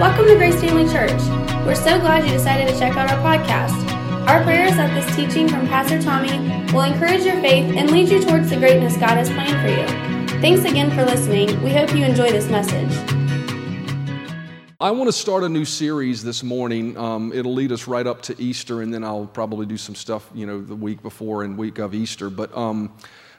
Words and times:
Welcome 0.00 0.26
to 0.26 0.34
Grace 0.36 0.60
Family 0.60 0.90
Church. 0.90 1.20
We're 1.64 1.74
so 1.74 2.00
glad 2.00 2.24
you 2.24 2.32
decided 2.32 2.66
to 2.66 2.78
check 2.78 2.96
out 2.96 3.10
our 3.10 3.18
podcast. 3.18 3.72
Our 4.26 4.42
prayer 4.42 4.66
is 4.66 4.76
that 4.76 4.92
this 4.94 5.14
teaching 5.14 5.48
from 5.48 5.68
Pastor 5.68 6.00
Tommy 6.02 6.30
will 6.72 6.82
encourage 6.82 7.24
your 7.24 7.40
faith 7.40 7.76
and 7.76 7.90
lead 7.90 8.08
you 8.08 8.20
towards 8.22 8.50
the 8.50 8.56
greatness 8.56 8.96
God 8.96 9.10
has 9.10 9.28
planned 9.28 9.60
for 9.60 9.68
you. 9.68 10.40
Thanks 10.40 10.64
again 10.68 10.90
for 10.90 11.04
listening. 11.04 11.62
We 11.62 11.70
hope 11.70 11.94
you 11.94 12.04
enjoy 12.04 12.30
this 12.30 12.48
message. 12.48 12.90
I 14.80 14.90
want 14.90 15.06
to 15.08 15.12
start 15.12 15.44
a 15.44 15.48
new 15.48 15.64
series 15.64 16.24
this 16.24 16.42
morning. 16.42 16.96
Um, 16.96 17.30
it'll 17.32 17.54
lead 17.54 17.70
us 17.70 17.86
right 17.86 18.06
up 18.06 18.22
to 18.22 18.42
Easter, 18.42 18.82
and 18.82 18.92
then 18.92 19.04
I'll 19.04 19.26
probably 19.26 19.66
do 19.66 19.76
some 19.76 19.94
stuff, 19.94 20.28
you 20.34 20.46
know, 20.46 20.60
the 20.60 20.74
week 20.74 21.02
before 21.02 21.44
and 21.44 21.56
week 21.56 21.78
of 21.78 21.94
Easter. 21.94 22.30
But, 22.30 22.56
um, 22.56 22.92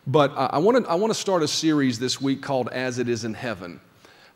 but 0.08 0.32
I, 0.38 0.60
want 0.60 0.86
to, 0.86 0.90
I 0.90 0.96
want 0.96 1.12
to 1.12 1.20
start 1.20 1.44
a 1.44 1.48
series 1.48 2.00
this 2.00 2.22
week 2.22 2.42
called 2.42 2.70
As 2.70 3.00
It 3.00 3.10
Is 3.10 3.26
in 3.26 3.34
Heaven. 3.34 3.82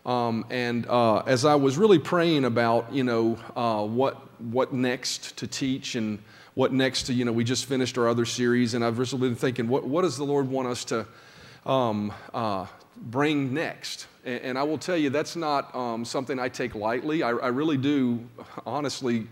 Um, 0.08 0.46
and 0.50 0.88
uh, 0.88 1.18
as 1.26 1.44
I 1.44 1.56
was 1.56 1.78
really 1.78 2.00
praying 2.00 2.46
about, 2.46 2.94
you 2.94 3.04
know, 3.04 3.38
uh, 3.58 3.86
what, 3.86 4.16
what 4.42 4.74
next 4.74 5.36
to 5.38 5.48
teach 5.48 5.96
and 5.96 6.20
what 6.54 6.72
next 6.72 7.04
to, 7.04 7.14
you 7.14 7.26
know, 7.26 7.34
we 7.34 7.44
just 7.44 7.66
finished 7.66 7.98
our 7.98 8.08
other 8.08 8.24
series, 8.24 8.74
and 8.74 8.86
I've 8.86 8.98
really 8.98 9.18
been 9.18 9.36
thinking, 9.36 9.68
what, 9.68 9.84
what 9.86 10.04
does 10.04 10.18
the 10.18 10.24
Lord 10.24 10.50
want 10.50 10.70
us 10.70 10.86
to 10.86 11.06
um, 11.66 12.14
uh, 12.34 12.66
bring 12.96 13.54
next? 13.54 14.08
And, 14.24 14.42
and, 14.42 14.58
I 14.58 14.64
will 14.64 14.78
tell 14.78 14.96
you, 14.96 15.10
that's 15.10 15.36
not 15.36 15.76
um, 15.76 16.06
something 16.06 16.40
I 16.40 16.48
take 16.48 16.74
lightly. 16.74 17.22
I, 17.22 17.32
I 17.32 17.48
really 17.50 17.78
do, 17.78 18.26
honestly, 18.66 19.28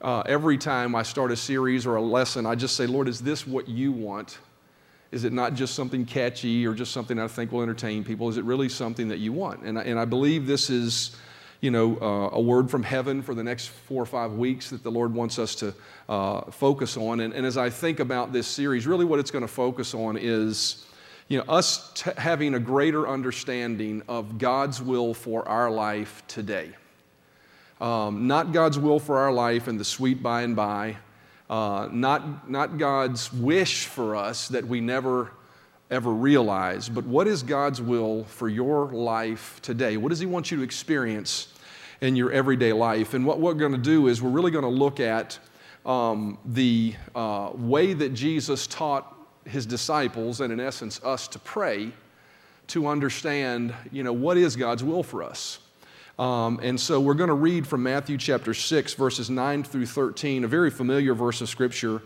uh, 0.00 0.22
every 0.22 0.56
time 0.56 0.94
I 0.94 1.02
start 1.02 1.30
a 1.30 1.36
series 1.36 1.86
or 1.86 1.96
a 1.96 2.02
lesson, 2.02 2.46
I 2.46 2.54
just 2.54 2.74
say, 2.74 2.86
Lord, 2.86 3.06
is 3.06 3.20
this 3.20 3.46
what 3.46 3.68
you 3.68 3.92
want? 3.92 4.38
Is 5.12 5.24
it 5.24 5.32
not 5.32 5.54
just 5.54 5.74
something 5.74 6.04
catchy 6.04 6.66
or 6.66 6.74
just 6.74 6.92
something 6.92 7.18
I 7.18 7.28
think 7.28 7.52
will 7.52 7.62
entertain 7.62 8.04
people? 8.04 8.28
Is 8.28 8.36
it 8.36 8.44
really 8.44 8.68
something 8.68 9.08
that 9.08 9.18
you 9.18 9.32
want? 9.32 9.62
And 9.62 9.78
I, 9.78 9.82
and 9.82 9.98
I 9.98 10.04
believe 10.04 10.46
this 10.46 10.68
is, 10.68 11.16
you 11.60 11.70
know, 11.70 11.96
uh, 12.00 12.36
a 12.36 12.40
word 12.40 12.70
from 12.70 12.82
heaven 12.82 13.22
for 13.22 13.34
the 13.34 13.44
next 13.44 13.68
four 13.68 14.02
or 14.02 14.06
five 14.06 14.32
weeks 14.32 14.70
that 14.70 14.82
the 14.82 14.90
Lord 14.90 15.14
wants 15.14 15.38
us 15.38 15.54
to 15.56 15.74
uh, 16.08 16.50
focus 16.50 16.96
on. 16.96 17.20
And, 17.20 17.32
and 17.32 17.46
as 17.46 17.56
I 17.56 17.70
think 17.70 18.00
about 18.00 18.32
this 18.32 18.46
series, 18.46 18.86
really 18.86 19.04
what 19.04 19.20
it's 19.20 19.30
going 19.30 19.42
to 19.46 19.48
focus 19.48 19.94
on 19.94 20.16
is, 20.16 20.84
you 21.28 21.38
know, 21.38 21.44
us 21.44 21.92
t- 21.94 22.10
having 22.18 22.54
a 22.54 22.60
greater 22.60 23.08
understanding 23.08 24.02
of 24.08 24.38
God's 24.38 24.82
will 24.82 25.14
for 25.14 25.48
our 25.48 25.70
life 25.70 26.22
today. 26.26 26.70
Um, 27.80 28.26
not 28.26 28.52
God's 28.52 28.78
will 28.78 28.98
for 28.98 29.18
our 29.18 29.32
life 29.32 29.68
in 29.68 29.76
the 29.76 29.84
sweet 29.84 30.22
by 30.22 30.42
and 30.42 30.56
by, 30.56 30.96
uh, 31.48 31.88
not, 31.92 32.50
not 32.50 32.78
God's 32.78 33.32
wish 33.32 33.86
for 33.86 34.16
us 34.16 34.48
that 34.48 34.66
we 34.66 34.80
never 34.80 35.30
ever 35.90 36.10
realize, 36.10 36.88
but 36.88 37.04
what 37.04 37.28
is 37.28 37.42
God's 37.42 37.80
will 37.80 38.24
for 38.24 38.48
your 38.48 38.86
life 38.86 39.60
today? 39.62 39.96
What 39.96 40.08
does 40.08 40.18
He 40.18 40.26
want 40.26 40.50
you 40.50 40.56
to 40.58 40.62
experience 40.62 41.48
in 42.00 42.16
your 42.16 42.32
everyday 42.32 42.72
life? 42.72 43.14
And 43.14 43.24
what 43.24 43.40
we're 43.40 43.54
going 43.54 43.72
to 43.72 43.78
do 43.78 44.08
is 44.08 44.20
we're 44.20 44.30
really 44.30 44.50
going 44.50 44.64
to 44.64 44.68
look 44.68 44.98
at 45.00 45.38
um, 45.84 46.38
the 46.44 46.94
uh, 47.14 47.50
way 47.54 47.92
that 47.92 48.14
Jesus 48.14 48.66
taught 48.66 49.14
His 49.44 49.64
disciples, 49.64 50.40
and 50.40 50.52
in 50.52 50.58
essence, 50.58 51.00
us 51.04 51.28
to 51.28 51.38
pray 51.38 51.92
to 52.68 52.88
understand, 52.88 53.72
you 53.92 54.02
know, 54.02 54.12
what 54.12 54.36
is 54.36 54.56
God's 54.56 54.82
will 54.82 55.04
for 55.04 55.22
us. 55.22 55.60
Um, 56.18 56.60
and 56.62 56.80
so 56.80 56.98
we're 56.98 57.14
going 57.14 57.28
to 57.28 57.34
read 57.34 57.66
from 57.66 57.82
Matthew 57.82 58.16
chapter 58.16 58.54
6, 58.54 58.94
verses 58.94 59.28
9 59.28 59.64
through 59.64 59.84
13, 59.84 60.44
a 60.44 60.48
very 60.48 60.70
familiar 60.70 61.14
verse 61.14 61.42
of 61.42 61.48
Scripture 61.50 62.00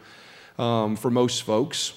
um, 0.58 0.96
for 0.96 1.10
most 1.10 1.44
folks. 1.44 1.92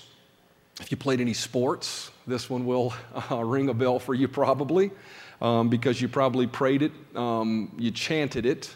If 0.80 0.92
you 0.92 0.98
played 0.98 1.22
any 1.22 1.34
sports, 1.34 2.12
this 2.28 2.52
one 2.52 2.68
will 2.68 2.94
uh, 3.32 3.44
ring 3.44 3.70
a 3.70 3.74
bell 3.74 3.98
for 3.98 4.14
you 4.14 4.28
probably, 4.28 4.92
um, 5.42 5.70
because 5.70 6.02
you 6.02 6.08
probably 6.08 6.46
prayed 6.46 6.84
it, 6.84 6.92
um, 7.16 7.72
you 7.80 7.90
chanted 7.90 8.46
it. 8.46 8.76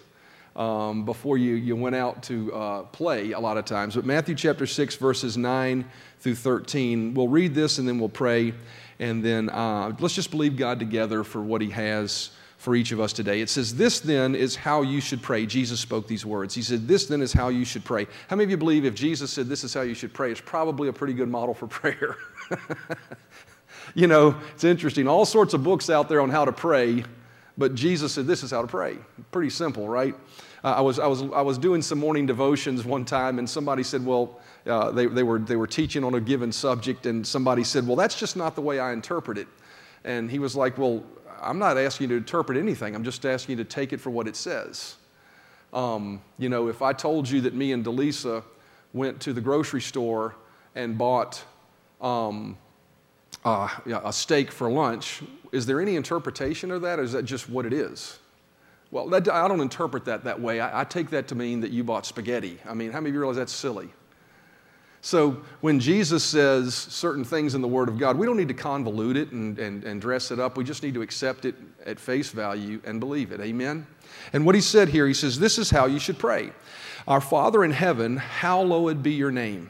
Um, 0.55 1.05
before 1.05 1.37
you, 1.37 1.53
you 1.53 1.75
went 1.75 1.95
out 1.95 2.23
to 2.23 2.51
uh, 2.51 2.81
play 2.83 3.33
a 3.33 3.39
lot 3.39 3.57
of 3.57 3.65
times. 3.65 3.93
But 3.93 4.05
Matthew 4.05 4.33
chapter 4.33 4.65
6, 4.65 4.95
verses 4.95 5.37
9 5.37 5.85
through 6.21 6.33
13, 6.33 7.13
we'll 7.13 7.27
read 7.27 7.53
this 7.53 7.77
and 7.77 7.87
then 7.87 7.99
we'll 7.99 8.09
pray. 8.09 8.55
And 8.97 9.23
then 9.23 9.51
uh, 9.51 9.95
let's 9.99 10.15
just 10.15 10.31
believe 10.31 10.57
God 10.57 10.79
together 10.79 11.23
for 11.23 11.43
what 11.43 11.61
He 11.61 11.69
has 11.69 12.31
for 12.67 12.75
each 12.75 12.91
of 12.91 12.99
us 12.99 13.13
today. 13.13 13.39
It 13.39 13.49
says, 13.49 13.73
This 13.73 14.01
then 14.01 14.35
is 14.35 14.53
how 14.53 14.81
you 14.81 14.99
should 14.99 15.21
pray. 15.21 15.45
Jesus 15.45 15.79
spoke 15.79 16.05
these 16.05 16.25
words. 16.25 16.53
He 16.53 16.61
said, 16.61 16.85
This 16.85 17.05
then 17.05 17.21
is 17.21 17.31
how 17.31 17.47
you 17.47 17.63
should 17.63 17.85
pray. 17.85 18.07
How 18.27 18.35
many 18.35 18.43
of 18.43 18.49
you 18.49 18.57
believe 18.57 18.83
if 18.83 18.93
Jesus 18.93 19.31
said, 19.31 19.47
This 19.47 19.63
is 19.63 19.73
how 19.73 19.83
you 19.83 19.93
should 19.93 20.13
pray, 20.13 20.31
it's 20.31 20.41
probably 20.41 20.89
a 20.89 20.93
pretty 20.93 21.13
good 21.13 21.29
model 21.29 21.53
for 21.53 21.65
prayer? 21.79 22.17
you 23.95 24.07
know, 24.07 24.35
it's 24.53 24.65
interesting. 24.65 25.07
All 25.07 25.23
sorts 25.23 25.53
of 25.53 25.63
books 25.63 25.89
out 25.89 26.09
there 26.09 26.19
on 26.19 26.29
how 26.29 26.43
to 26.43 26.51
pray, 26.51 27.05
but 27.57 27.73
Jesus 27.73 28.11
said, 28.11 28.27
This 28.27 28.43
is 28.43 28.51
how 28.51 28.63
to 28.63 28.67
pray. 28.67 28.97
Pretty 29.31 29.49
simple, 29.49 29.87
right? 29.87 30.13
Uh, 30.61 30.73
I, 30.73 30.81
was, 30.81 30.99
I, 30.99 31.07
was, 31.07 31.21
I 31.21 31.41
was 31.43 31.57
doing 31.57 31.81
some 31.81 31.99
morning 31.99 32.25
devotions 32.25 32.83
one 32.83 33.05
time, 33.05 33.39
and 33.39 33.49
somebody 33.49 33.83
said, 33.83 34.05
Well, 34.05 34.41
uh, 34.65 34.91
they, 34.91 35.05
they, 35.05 35.23
were, 35.23 35.39
they 35.39 35.55
were 35.55 35.67
teaching 35.67 36.03
on 36.03 36.15
a 36.15 36.19
given 36.19 36.51
subject, 36.51 37.05
and 37.05 37.25
somebody 37.25 37.63
said, 37.63 37.87
Well, 37.87 37.95
that's 37.95 38.19
just 38.19 38.35
not 38.35 38.55
the 38.55 38.61
way 38.61 38.77
I 38.77 38.91
interpret 38.91 39.37
it. 39.37 39.47
And 40.03 40.29
he 40.29 40.37
was 40.37 40.53
like, 40.53 40.77
Well, 40.77 41.05
I'm 41.41 41.59
not 41.59 41.77
asking 41.77 42.05
you 42.05 42.15
to 42.15 42.17
interpret 42.17 42.57
anything, 42.57 42.95
I'm 42.95 43.03
just 43.03 43.25
asking 43.25 43.57
you 43.57 43.63
to 43.63 43.69
take 43.69 43.93
it 43.93 43.99
for 43.99 44.09
what 44.09 44.27
it 44.27 44.35
says. 44.35 44.95
Um, 45.73 46.21
you 46.37 46.49
know, 46.49 46.69
if 46.69 46.81
I 46.81 46.93
told 46.93 47.29
you 47.29 47.41
that 47.41 47.53
me 47.53 47.71
and 47.71 47.83
Delisa 47.85 48.43
went 48.93 49.19
to 49.21 49.33
the 49.33 49.41
grocery 49.41 49.81
store 49.81 50.35
and 50.75 50.97
bought 50.97 51.43
um, 52.01 52.57
uh, 53.43 53.69
a 54.03 54.13
steak 54.13 54.51
for 54.51 54.69
lunch, 54.69 55.21
is 55.51 55.65
there 55.65 55.81
any 55.81 55.95
interpretation 55.95 56.71
of 56.71 56.81
that, 56.83 56.99
or 56.99 57.03
is 57.03 57.11
that 57.11 57.23
just 57.23 57.49
what 57.49 57.65
it 57.65 57.73
is? 57.73 58.19
Well, 58.91 59.07
that, 59.09 59.27
I 59.29 59.47
don't 59.47 59.59
interpret 59.59 60.05
that 60.05 60.23
that 60.23 60.39
way. 60.39 60.61
I, 60.61 60.81
I, 60.81 60.83
take 60.85 61.09
that 61.09 61.27
to 61.29 61.35
mean 61.35 61.59
that 61.61 61.71
you 61.71 61.83
bought 61.83 62.05
spaghetti. 62.05 62.57
I 62.65 62.73
mean, 62.73 62.91
how 62.91 62.99
many 62.99 63.09
of 63.09 63.15
you 63.15 63.19
realize 63.19 63.35
that's 63.35 63.51
silly? 63.51 63.89
So 65.01 65.41
when 65.61 65.79
Jesus 65.79 66.23
says 66.23 66.73
certain 66.73 67.23
things 67.23 67.55
in 67.55 67.61
the 67.61 67.67
Word 67.67 67.87
of 67.87 67.97
God, 67.97 68.17
we 68.17 68.25
don't 68.25 68.37
need 68.37 68.47
to 68.47 68.53
convolute 68.53 69.15
it 69.15 69.31
and, 69.31 69.57
and, 69.59 69.83
and 69.83 70.01
dress 70.01 70.31
it 70.31 70.39
up. 70.39 70.57
We 70.57 70.63
just 70.63 70.83
need 70.83 70.95
to 70.95 71.01
accept 71.01 71.45
it 71.45 71.55
at 71.85 71.99
face 71.99 72.29
value 72.29 72.81
and 72.83 72.99
believe 72.99 73.31
it. 73.31 73.39
Amen? 73.39 73.85
And 74.33 74.45
what 74.45 74.55
he 74.55 74.61
said 74.61 74.89
here, 74.89 75.07
he 75.07 75.13
says, 75.13 75.39
This 75.39 75.57
is 75.57 75.69
how 75.69 75.85
you 75.85 75.99
should 75.99 76.17
pray 76.17 76.51
Our 77.07 77.21
Father 77.21 77.63
in 77.63 77.71
heaven, 77.71 78.17
hallowed 78.17 79.03
be 79.03 79.13
your 79.13 79.31
name. 79.31 79.69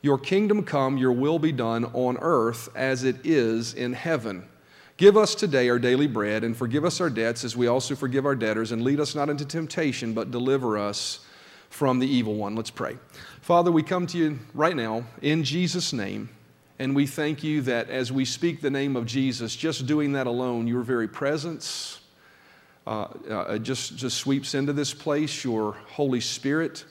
Your 0.00 0.18
kingdom 0.18 0.62
come, 0.62 0.96
your 0.96 1.12
will 1.12 1.40
be 1.40 1.50
done 1.50 1.86
on 1.86 2.18
earth 2.20 2.68
as 2.76 3.02
it 3.02 3.16
is 3.24 3.74
in 3.74 3.92
heaven. 3.92 4.48
Give 4.96 5.16
us 5.16 5.34
today 5.34 5.68
our 5.68 5.78
daily 5.78 6.06
bread, 6.06 6.44
and 6.44 6.56
forgive 6.56 6.84
us 6.84 7.00
our 7.00 7.10
debts 7.10 7.44
as 7.44 7.56
we 7.56 7.66
also 7.66 7.94
forgive 7.94 8.26
our 8.26 8.36
debtors, 8.36 8.72
and 8.72 8.82
lead 8.82 9.00
us 9.00 9.14
not 9.14 9.28
into 9.28 9.44
temptation, 9.44 10.12
but 10.12 10.30
deliver 10.30 10.78
us 10.78 11.20
from 11.70 11.98
the 11.98 12.06
evil 12.06 12.34
one. 12.34 12.56
Let's 12.56 12.70
pray. 12.70 12.96
Father, 13.40 13.70
we 13.70 13.82
come 13.82 14.06
to 14.08 14.18
you 14.18 14.38
right 14.54 14.76
now 14.76 15.04
in 15.22 15.44
Jesus' 15.44 15.92
name, 15.92 16.28
and 16.78 16.94
we 16.94 17.06
thank 17.06 17.42
you 17.42 17.62
that 17.62 17.90
as 17.90 18.12
we 18.12 18.24
speak 18.24 18.60
the 18.60 18.70
name 18.70 18.96
of 18.96 19.06
Jesus, 19.06 19.56
just 19.56 19.86
doing 19.86 20.12
that 20.12 20.26
alone, 20.26 20.66
your 20.66 20.82
very 20.82 21.08
presence 21.08 22.00
uh, 22.88 23.06
uh, 23.28 23.58
just, 23.58 23.96
just 23.96 24.16
sweeps 24.16 24.54
into 24.54 24.72
this 24.72 24.94
place. 24.94 25.44
Your 25.44 25.72
Holy 25.88 26.22
Spirit 26.22 26.86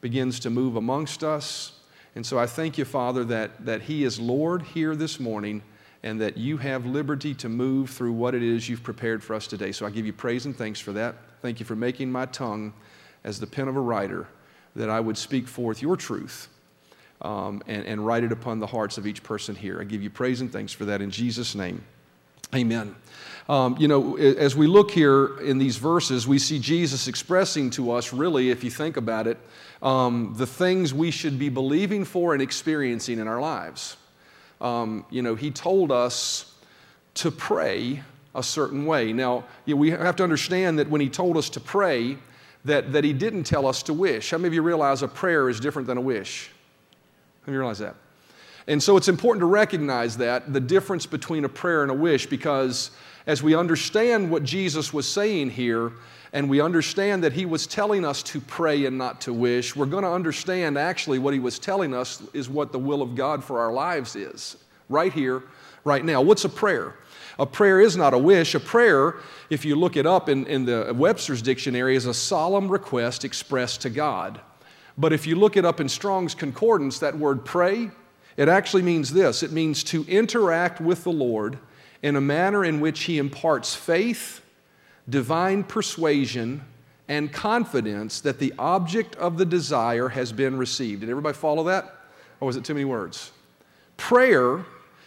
begins 0.00 0.38
to 0.40 0.50
move 0.50 0.76
amongst 0.76 1.24
us. 1.24 1.72
And 2.14 2.24
so 2.24 2.38
I 2.38 2.46
thank 2.46 2.78
you, 2.78 2.84
Father, 2.84 3.24
that, 3.24 3.64
that 3.64 3.82
He 3.82 4.04
is 4.04 4.20
Lord 4.20 4.62
here 4.62 4.94
this 4.94 5.18
morning 5.18 5.62
and 6.04 6.20
that 6.20 6.36
you 6.36 6.58
have 6.58 6.86
liberty 6.86 7.34
to 7.34 7.48
move 7.48 7.90
through 7.90 8.12
what 8.12 8.36
it 8.36 8.42
is 8.42 8.68
you've 8.68 8.84
prepared 8.84 9.22
for 9.22 9.34
us 9.34 9.48
today. 9.48 9.72
So 9.72 9.84
I 9.84 9.90
give 9.90 10.06
you 10.06 10.12
praise 10.12 10.46
and 10.46 10.56
thanks 10.56 10.78
for 10.78 10.92
that. 10.92 11.16
Thank 11.40 11.58
you 11.58 11.66
for 11.66 11.76
making 11.76 12.12
my 12.12 12.26
tongue 12.26 12.72
as 13.24 13.40
the 13.40 13.46
pen 13.46 13.68
of 13.68 13.76
a 13.76 13.80
writer, 13.80 14.26
that 14.76 14.90
I 14.90 15.00
would 15.00 15.18
speak 15.18 15.46
forth 15.48 15.82
your 15.82 15.96
truth 15.96 16.48
um, 17.20 17.62
and, 17.66 17.84
and 17.86 18.04
write 18.06 18.24
it 18.24 18.32
upon 18.32 18.58
the 18.58 18.66
hearts 18.66 18.98
of 18.98 19.06
each 19.06 19.22
person 19.22 19.54
here. 19.54 19.80
I 19.80 19.84
give 19.84 20.02
you 20.02 20.10
praise 20.10 20.40
and 20.40 20.52
thanks 20.52 20.72
for 20.72 20.84
that 20.86 21.00
in 21.00 21.10
Jesus' 21.10 21.54
name. 21.54 21.82
Amen. 22.54 22.94
Um, 23.48 23.76
you 23.78 23.88
know, 23.88 24.16
as 24.16 24.54
we 24.54 24.66
look 24.66 24.90
here 24.90 25.38
in 25.40 25.58
these 25.58 25.76
verses, 25.76 26.28
we 26.28 26.38
see 26.38 26.58
Jesus 26.58 27.08
expressing 27.08 27.70
to 27.70 27.90
us, 27.92 28.12
really, 28.12 28.50
if 28.50 28.62
you 28.62 28.70
think 28.70 28.96
about 28.96 29.26
it, 29.26 29.38
um, 29.80 30.34
the 30.36 30.46
things 30.46 30.92
we 30.92 31.10
should 31.10 31.38
be 31.38 31.48
believing 31.48 32.04
for 32.04 32.34
and 32.34 32.42
experiencing 32.42 33.18
in 33.18 33.26
our 33.26 33.40
lives. 33.40 33.96
Um, 34.60 35.04
you 35.10 35.22
know, 35.22 35.34
he 35.34 35.50
told 35.50 35.90
us 35.90 36.54
to 37.14 37.30
pray 37.30 38.02
a 38.34 38.42
certain 38.42 38.86
way. 38.86 39.12
Now, 39.12 39.44
you 39.64 39.74
know, 39.74 39.80
we 39.80 39.90
have 39.90 40.16
to 40.16 40.22
understand 40.22 40.78
that 40.78 40.88
when 40.88 41.00
he 41.00 41.08
told 41.08 41.36
us 41.36 41.50
to 41.50 41.60
pray, 41.60 42.16
that, 42.64 42.92
that 42.92 43.04
he 43.04 43.12
didn't 43.12 43.44
tell 43.44 43.66
us 43.66 43.82
to 43.84 43.94
wish. 43.94 44.30
How 44.30 44.38
many 44.38 44.48
of 44.48 44.54
you 44.54 44.62
realize 44.62 45.02
a 45.02 45.08
prayer 45.08 45.48
is 45.48 45.60
different 45.60 45.88
than 45.88 45.98
a 45.98 46.02
wish? 46.02 46.50
How 47.42 47.50
many 47.50 47.58
realize 47.58 47.78
that? 47.80 47.96
And 48.68 48.80
so 48.80 48.96
it's 48.96 49.08
important 49.08 49.40
to 49.40 49.46
recognize 49.46 50.16
that, 50.18 50.52
the 50.52 50.60
difference 50.60 51.04
between 51.06 51.44
a 51.44 51.48
prayer 51.48 51.82
and 51.82 51.90
a 51.90 51.94
wish, 51.94 52.26
because 52.26 52.92
as 53.26 53.42
we 53.42 53.54
understand 53.54 54.30
what 54.30 54.44
Jesus 54.44 54.92
was 54.92 55.08
saying 55.08 55.50
here, 55.50 55.92
and 56.32 56.48
we 56.48 56.60
understand 56.60 57.22
that 57.24 57.32
he 57.32 57.44
was 57.44 57.66
telling 57.66 58.04
us 58.04 58.22
to 58.22 58.40
pray 58.40 58.86
and 58.86 58.96
not 58.96 59.20
to 59.22 59.34
wish, 59.34 59.76
we're 59.76 59.84
going 59.86 60.04
to 60.04 60.10
understand 60.10 60.78
actually 60.78 61.18
what 61.18 61.34
he 61.34 61.40
was 61.40 61.58
telling 61.58 61.92
us 61.92 62.22
is 62.32 62.48
what 62.48 62.72
the 62.72 62.78
will 62.78 63.02
of 63.02 63.14
God 63.14 63.44
for 63.44 63.60
our 63.60 63.72
lives 63.72 64.16
is, 64.16 64.56
right 64.88 65.12
here, 65.12 65.42
right 65.84 66.04
now. 66.04 66.22
What's 66.22 66.44
a 66.44 66.48
prayer? 66.48 66.94
A 67.38 67.46
prayer 67.46 67.80
is 67.80 67.96
not 67.96 68.14
a 68.14 68.18
wish. 68.18 68.54
A 68.54 68.60
prayer, 68.60 69.16
if 69.50 69.64
you 69.64 69.76
look 69.76 69.96
it 69.96 70.06
up 70.06 70.28
in, 70.28 70.46
in 70.46 70.64
the 70.64 70.92
Webster's 70.94 71.42
dictionary, 71.42 71.96
is 71.96 72.06
a 72.06 72.14
solemn 72.14 72.68
request 72.68 73.24
expressed 73.24 73.82
to 73.82 73.90
God. 73.90 74.40
But 74.98 75.12
if 75.12 75.26
you 75.26 75.36
look 75.36 75.56
it 75.56 75.64
up 75.64 75.80
in 75.80 75.88
Strong's 75.88 76.34
Concordance, 76.34 76.98
that 76.98 77.16
word 77.16 77.44
pray, 77.44 77.90
it 78.36 78.48
actually 78.48 78.82
means 78.82 79.12
this 79.12 79.42
it 79.42 79.52
means 79.52 79.84
to 79.84 80.04
interact 80.06 80.80
with 80.80 81.04
the 81.04 81.12
Lord 81.12 81.58
in 82.02 82.16
a 82.16 82.20
manner 82.20 82.64
in 82.64 82.80
which 82.80 83.04
He 83.04 83.18
imparts 83.18 83.74
faith, 83.74 84.42
divine 85.08 85.64
persuasion, 85.64 86.64
and 87.08 87.32
confidence 87.32 88.20
that 88.20 88.38
the 88.38 88.52
object 88.58 89.16
of 89.16 89.38
the 89.38 89.44
desire 89.44 90.08
has 90.08 90.32
been 90.32 90.56
received. 90.56 91.00
Did 91.00 91.10
everybody 91.10 91.36
follow 91.36 91.64
that? 91.64 91.96
Or 92.40 92.46
was 92.46 92.56
it 92.56 92.64
too 92.64 92.74
many 92.74 92.84
words? 92.84 93.30
Prayer 93.96 94.64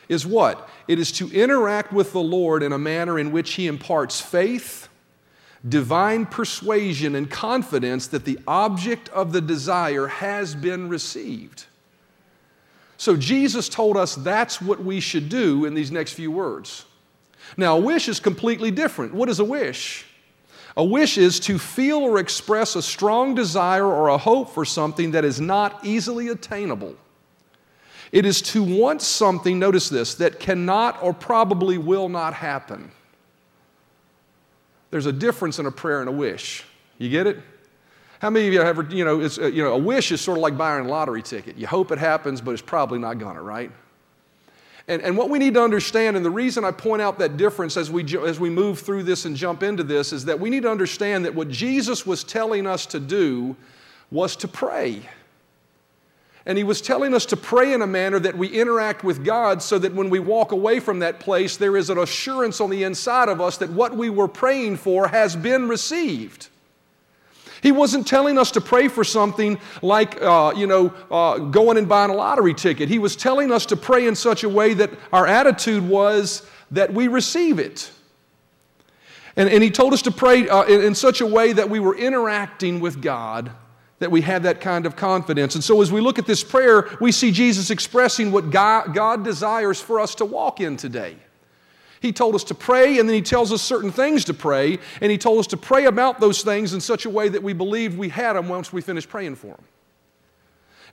is 0.10 0.26
what? 0.26 0.70
It 0.88 1.00
is 1.00 1.12
to 1.14 1.32
interact 1.32 1.92
with 1.92 2.12
the 2.12 2.22
Lord 2.22 2.64
in 2.64 2.72
a 2.72 2.78
manner 2.78 3.18
in 3.18 3.32
which 3.32 3.54
He 3.54 3.68
imparts 3.68 4.22
faith, 4.22 4.88
divine 5.68 6.26
persuasion, 6.26 7.16
and 7.16 7.30
confidence 7.30 8.08
that 8.08 8.26
the 8.26 8.40
object 8.48 9.10
of 9.10 9.32
the 9.34 9.42
desire 9.42 10.08
has 10.08 10.56
been 10.56 10.90
received. 10.90 11.66
So 12.98 13.18
Jesus 13.18 13.68
told 13.68 13.98
us 13.98 14.16
that's 14.16 14.62
what 14.62 14.84
we 14.84 15.00
should 15.00 15.30
do 15.30 15.66
in 15.66 15.74
these 15.74 15.92
next 15.92 16.14
few 16.14 16.32
words. 16.32 16.86
Now, 17.58 17.78
a 17.78 17.80
wish 17.80 18.08
is 18.08 18.20
completely 18.20 18.72
different. 18.72 19.14
What 19.14 19.30
is 19.30 19.40
a 19.40 19.46
wish? 19.46 20.06
A 20.78 20.84
wish 20.84 21.18
is 21.18 21.40
to 21.42 21.58
feel 21.58 22.00
or 22.00 22.20
express 22.20 22.76
a 22.76 22.82
strong 22.82 23.34
desire 23.34 23.86
or 23.86 24.10
a 24.10 24.18
hope 24.18 24.50
for 24.50 24.66
something 24.66 25.12
that 25.12 25.24
is 25.24 25.40
not 25.40 25.86
easily 25.86 26.28
attainable. 26.28 26.96
It 28.12 28.26
is 28.26 28.42
to 28.44 28.64
want 28.64 29.02
something, 29.02 29.58
notice 29.60 29.90
this, 29.90 30.16
that 30.16 30.40
cannot 30.40 31.02
or 31.02 31.14
probably 31.14 31.78
will 31.78 32.10
not 32.10 32.34
happen. 32.34 32.92
There's 34.92 35.06
a 35.06 35.12
difference 35.12 35.60
in 35.60 35.66
a 35.66 35.72
prayer 35.72 36.00
and 36.00 36.10
a 36.10 36.12
wish. 36.12 36.64
You 36.98 37.10
get 37.10 37.28
it? 37.28 37.40
How 38.20 38.30
many 38.30 38.48
of 38.48 38.54
you 38.54 38.60
have 38.60 38.80
ever, 38.80 38.96
you 38.96 39.04
know, 39.04 39.20
it's, 39.20 39.38
uh, 39.38 39.48
you 39.48 39.62
know, 39.64 39.74
a 39.74 39.78
wish 39.78 40.12
is 40.12 40.22
sort 40.22 40.38
of 40.38 40.42
like 40.42 40.58
buying 40.58 40.86
a 40.86 40.90
lottery 40.90 41.22
ticket. 41.22 41.58
You 41.58 41.68
hope 41.68 41.92
it 41.92 41.98
happens, 41.98 42.40
but 42.42 42.52
it's 42.52 42.62
probably 42.62 43.00
not 43.00 43.20
gonna, 43.20 43.42
right? 43.42 43.72
And, 44.88 45.02
and 45.02 45.18
what 45.18 45.30
we 45.30 45.40
need 45.40 45.56
to 45.56 45.64
understand, 45.64 46.16
and 46.16 46.26
the 46.26 46.30
reason 46.30 46.64
I 46.64 46.72
point 46.72 47.02
out 47.02 47.18
that 47.20 47.38
difference 47.38 47.76
as 47.76 47.90
we, 47.90 48.06
as 48.20 48.40
we 48.40 48.50
move 48.50 48.80
through 48.80 49.04
this 49.04 49.26
and 49.26 49.36
jump 49.36 49.64
into 49.64 49.84
this, 49.84 50.14
is 50.14 50.26
that 50.26 50.40
we 50.40 50.50
need 50.50 50.64
to 50.64 50.72
understand 50.72 51.26
that 51.26 51.34
what 51.34 51.50
Jesus 51.50 52.06
was 52.06 52.24
telling 52.24 52.68
us 52.68 52.86
to 52.88 53.00
do 53.00 53.56
was 54.12 54.36
to 54.38 54.48
pray. 54.48 55.10
And 56.48 56.58
he 56.60 56.64
was 56.64 56.80
telling 56.80 57.16
us 57.16 57.26
to 57.28 57.38
pray 57.38 57.74
in 57.74 57.82
a 57.82 57.88
manner 57.88 58.20
that 58.20 58.38
we 58.38 58.48
interact 58.48 59.04
with 59.04 59.26
God 59.26 59.64
so 59.64 59.80
that 59.80 59.96
when 59.96 60.12
we 60.12 60.20
walk 60.20 60.52
away 60.52 60.80
from 60.80 61.00
that 61.00 61.20
place, 61.20 61.58
there 61.58 61.76
is 61.76 61.90
an 61.90 61.98
assurance 61.98 62.62
on 62.62 62.70
the 62.70 62.84
inside 62.84 63.30
of 63.30 63.42
us 63.42 63.58
that 63.58 63.72
what 63.72 63.96
we 63.96 64.12
were 64.12 64.28
praying 64.28 64.78
for 64.78 65.08
has 65.08 65.36
been 65.36 65.68
received. 65.68 66.50
He 67.64 67.72
wasn't 67.72 68.06
telling 68.06 68.38
us 68.38 68.52
to 68.52 68.62
pray 68.62 68.90
for 68.90 69.04
something 69.04 69.60
like, 69.82 70.22
uh, 70.22 70.54
you 70.56 70.68
know, 70.68 70.94
uh, 71.10 71.40
going 71.40 71.78
and 71.78 71.90
buying 71.90 72.12
a 72.12 72.14
lottery 72.14 72.54
ticket. 72.54 72.90
He 72.90 73.00
was 73.00 73.16
telling 73.16 73.52
us 73.52 73.66
to 73.68 73.76
pray 73.76 74.06
in 74.06 74.16
such 74.16 74.44
a 74.44 74.50
way 74.50 74.76
that 74.76 74.92
our 75.12 75.26
attitude 75.26 75.88
was 75.88 76.48
that 76.70 76.94
we 76.94 77.08
receive 77.08 77.58
it. 77.58 77.90
And, 79.36 79.50
and 79.50 79.64
he 79.64 79.72
told 79.72 79.94
us 79.94 80.04
to 80.04 80.12
pray 80.12 80.48
uh, 80.48 80.62
in, 80.66 80.84
in 80.84 80.94
such 80.94 81.22
a 81.22 81.26
way 81.26 81.54
that 81.54 81.68
we 81.68 81.80
were 81.80 81.98
interacting 81.98 82.82
with 82.82 83.02
God 83.02 83.52
that 84.00 84.12
we 84.12 84.22
have 84.22 84.44
that 84.44 84.60
kind 84.60 84.86
of 84.86 84.96
confidence. 84.96 85.56
And 85.56 85.64
so, 85.64 85.82
as 85.82 85.92
we 85.92 86.02
look 86.02 86.20
at 86.20 86.26
this 86.26 86.44
prayer, 86.44 86.90
we 87.00 87.12
see 87.12 87.32
Jesus 87.32 87.70
expressing 87.70 88.32
what 88.32 88.50
God, 88.50 89.24
desires 89.24 89.80
for 89.80 90.00
us 90.00 90.16
to 90.16 90.26
walk 90.26 90.60
in 90.60 90.78
today. 90.78 91.16
He 92.02 92.12
told 92.12 92.36
us 92.36 92.44
to 92.46 92.56
pray, 92.56 93.00
and 93.00 93.08
then 93.08 93.16
He 93.16 93.22
tells 93.22 93.52
us 93.52 93.62
certain 93.62 93.92
things 93.92 94.26
to 94.26 94.34
pray, 94.34 94.80
and 95.02 95.12
He 95.12 95.18
told 95.18 95.40
us 95.40 95.48
to 95.48 95.58
pray 95.58 95.86
about 95.86 96.20
those 96.20 96.42
things 96.44 96.74
in 96.74 96.82
such 96.82 97.06
a 97.06 97.10
way 97.10 97.30
that 97.30 97.42
we 97.42 97.54
believed 97.54 97.98
we 97.98 98.10
had 98.10 98.34
them 98.34 98.50
once 98.50 98.74
we 98.74 98.82
finished 98.82 99.10
praying 99.10 99.36
for 99.36 99.48
them. 99.48 99.64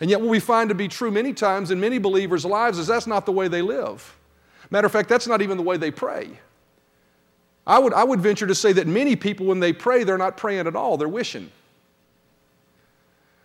And 0.00 0.08
yet, 0.08 0.20
what 0.20 0.30
we 0.30 0.40
find 0.40 0.68
to 0.68 0.74
be 0.74 0.88
true 0.88 1.10
many 1.10 1.32
times 1.32 1.70
in 1.70 1.80
many 1.80 1.98
believers' 1.98 2.44
lives 2.44 2.78
is 2.78 2.86
that's 2.86 3.06
not 3.06 3.26
the 3.26 3.32
way 3.32 3.48
they 3.48 3.62
live. 3.62 4.16
Matter 4.70 4.86
of 4.86 4.92
fact, 4.92 5.08
that's 5.08 5.26
not 5.26 5.42
even 5.42 5.56
the 5.56 5.62
way 5.62 5.76
they 5.76 5.90
pray. 5.90 6.30
I 7.66 7.78
would, 7.78 7.92
I 7.92 8.04
would 8.04 8.20
venture 8.20 8.46
to 8.46 8.54
say 8.54 8.72
that 8.72 8.86
many 8.86 9.16
people, 9.16 9.46
when 9.46 9.60
they 9.60 9.72
pray, 9.72 10.04
they're 10.04 10.18
not 10.18 10.36
praying 10.36 10.66
at 10.66 10.74
all, 10.74 10.96
they're 10.96 11.08
wishing. 11.08 11.50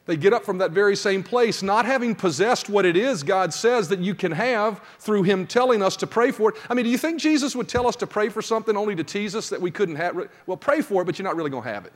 They 0.08 0.16
get 0.16 0.34
up 0.34 0.46
from 0.46 0.58
that 0.60 0.72
very 0.72 0.96
same 0.96 1.22
place, 1.22 1.62
not 1.62 1.86
having 1.86 2.16
possessed 2.16 2.70
what 2.70 2.86
it 2.86 2.96
is 2.96 3.24
God 3.24 3.54
says 3.54 3.90
that 3.90 4.00
you 4.00 4.16
can 4.16 4.32
have 4.32 4.82
through 5.00 5.24
Him 5.24 5.46
telling 5.46 5.84
us 5.84 5.98
to 5.98 6.08
pray 6.08 6.32
for 6.32 6.52
it. 6.52 6.56
I 6.70 6.74
mean, 6.74 6.86
do 6.86 6.90
you 6.92 6.98
think 6.98 7.20
Jesus 7.20 7.56
would 7.56 7.68
tell 7.68 7.86
us 7.86 7.98
to 7.98 8.08
pray 8.08 8.30
for 8.30 8.42
something 8.42 8.78
only 8.78 8.96
to 8.96 9.04
tease 9.04 9.36
us 9.36 9.50
that 9.50 9.62
we 9.62 9.70
couldn't 9.70 9.98
have? 9.98 10.18
Well, 10.46 10.58
pray 10.58 10.82
for 10.82 11.02
it, 11.02 11.06
but 11.06 11.20
you're 11.20 11.28
not 11.28 11.36
really 11.36 11.50
going 11.50 11.64
to 11.64 11.70
have 11.70 11.86
it. 11.86 11.94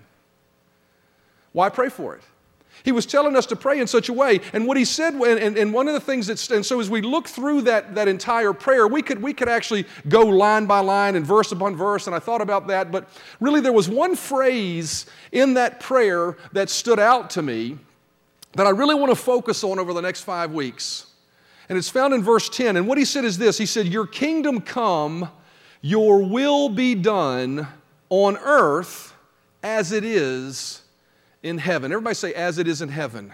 Why 1.53 1.69
pray 1.69 1.87
for 1.87 2.15
it? 2.15 2.21
He 2.83 2.91
was 2.91 3.05
telling 3.05 3.35
us 3.35 3.45
to 3.47 3.55
pray 3.55 3.79
in 3.79 3.87
such 3.87 4.09
a 4.09 4.13
way. 4.13 4.41
And 4.53 4.65
what 4.65 4.75
he 4.75 4.85
said, 4.85 5.13
and, 5.13 5.57
and 5.57 5.73
one 5.73 5.87
of 5.87 5.93
the 5.93 5.99
things 5.99 6.27
that's, 6.27 6.49
and 6.51 6.65
so 6.65 6.79
as 6.79 6.89
we 6.89 7.01
look 7.01 7.27
through 7.27 7.61
that, 7.63 7.95
that 7.95 8.07
entire 8.07 8.53
prayer, 8.53 8.87
we 8.87 9.01
could, 9.01 9.21
we 9.21 9.33
could 9.33 9.49
actually 9.49 9.85
go 10.09 10.21
line 10.21 10.65
by 10.65 10.79
line 10.79 11.15
and 11.15 11.25
verse 11.25 11.51
upon 11.51 11.75
verse, 11.75 12.07
and 12.07 12.15
I 12.15 12.19
thought 12.19 12.41
about 12.41 12.67
that. 12.67 12.91
But 12.91 13.07
really, 13.39 13.61
there 13.61 13.73
was 13.73 13.87
one 13.87 14.15
phrase 14.15 15.05
in 15.31 15.53
that 15.53 15.79
prayer 15.79 16.37
that 16.53 16.69
stood 16.69 16.99
out 16.99 17.29
to 17.31 17.41
me 17.41 17.77
that 18.53 18.68
I 18.68 18.71
really 18.71 18.95
want 18.95 19.12
to 19.12 19.15
focus 19.15 19.63
on 19.63 19.80
over 19.80 19.94
the 19.94 20.01
next 20.01 20.21
five 20.21 20.51
weeks. 20.51 21.07
And 21.69 21.77
it's 21.77 21.89
found 21.89 22.13
in 22.13 22.21
verse 22.21 22.50
10. 22.50 22.75
And 22.75 22.88
what 22.88 22.98
he 22.98 23.06
said 23.06 23.24
is 23.24 23.38
this 23.38 23.57
He 23.57 23.65
said, 23.65 23.88
Your 23.88 24.06
kingdom 24.06 24.62
come, 24.62 25.30
your 25.81 26.24
will 26.24 26.69
be 26.69 26.95
done 26.95 27.68
on 28.09 28.38
earth 28.38 29.13
as 29.63 29.92
it 29.92 30.03
is 30.03 30.81
in 31.44 31.57
heaven. 31.57 31.92
Everybody 31.92 32.15
say, 32.15 32.33
as 32.33 32.57
it 32.57 32.68
is 32.68 32.81
in 32.81 32.89
heaven. 32.89 33.33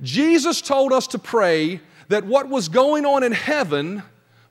Jesus 0.00 0.60
told 0.60 0.92
us 0.92 1.06
to 1.08 1.18
pray 1.18 1.80
that 2.08 2.24
what 2.24 2.48
was 2.48 2.68
going 2.68 3.04
on 3.04 3.22
in 3.22 3.32
heaven 3.32 4.02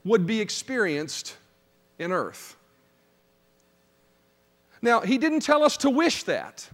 would 0.04 0.26
be 0.26 0.42
experienced 0.42 1.38
in 1.98 2.12
earth. 2.12 2.56
Now, 4.82 5.02
he 5.02 5.18
didn't 5.18 5.40
tell 5.40 5.64
us 5.64 5.78
to 5.78 5.90
wish 5.90 6.24
that. 6.24 6.70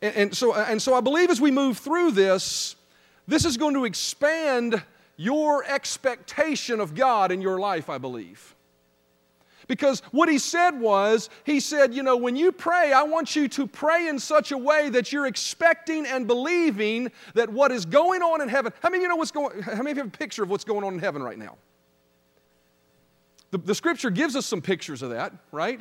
And, 0.00 0.16
and, 0.16 0.36
so, 0.36 0.54
and 0.54 0.80
so 0.80 0.94
I 0.94 1.00
believe 1.00 1.30
as 1.30 1.40
we 1.40 1.50
move 1.50 1.78
through 1.78 2.12
this, 2.12 2.76
this 3.26 3.44
is 3.44 3.56
going 3.56 3.74
to 3.74 3.84
expand 3.84 4.82
your 5.16 5.64
expectation 5.64 6.80
of 6.80 6.94
God 6.94 7.32
in 7.32 7.42
your 7.42 7.58
life, 7.58 7.90
I 7.90 7.98
believe. 7.98 8.54
Because 9.66 10.00
what 10.12 10.30
he 10.30 10.38
said 10.38 10.80
was, 10.80 11.28
he 11.44 11.60
said, 11.60 11.92
you 11.92 12.02
know, 12.02 12.16
when 12.16 12.36
you 12.36 12.52
pray, 12.52 12.92
I 12.92 13.02
want 13.02 13.36
you 13.36 13.48
to 13.48 13.66
pray 13.66 14.08
in 14.08 14.18
such 14.18 14.50
a 14.50 14.56
way 14.56 14.88
that 14.88 15.12
you're 15.12 15.26
expecting 15.26 16.06
and 16.06 16.26
believing 16.26 17.12
that 17.34 17.52
what 17.52 17.70
is 17.70 17.84
going 17.84 18.22
on 18.22 18.40
in 18.40 18.48
heaven. 18.48 18.72
How 18.80 18.88
many 18.88 18.98
of 18.98 19.02
you 19.02 19.08
know 19.08 19.16
what's 19.16 19.30
going 19.30 19.60
how 19.60 19.76
many 19.76 19.90
of 19.90 19.96
you 19.98 20.04
have 20.04 20.14
a 20.14 20.16
picture 20.16 20.42
of 20.42 20.48
what's 20.48 20.64
going 20.64 20.84
on 20.84 20.94
in 20.94 21.00
heaven 21.00 21.22
right 21.22 21.38
now? 21.38 21.58
The, 23.50 23.58
the 23.58 23.74
scripture 23.74 24.10
gives 24.10 24.36
us 24.36 24.46
some 24.46 24.62
pictures 24.62 25.02
of 25.02 25.10
that, 25.10 25.34
right? 25.52 25.80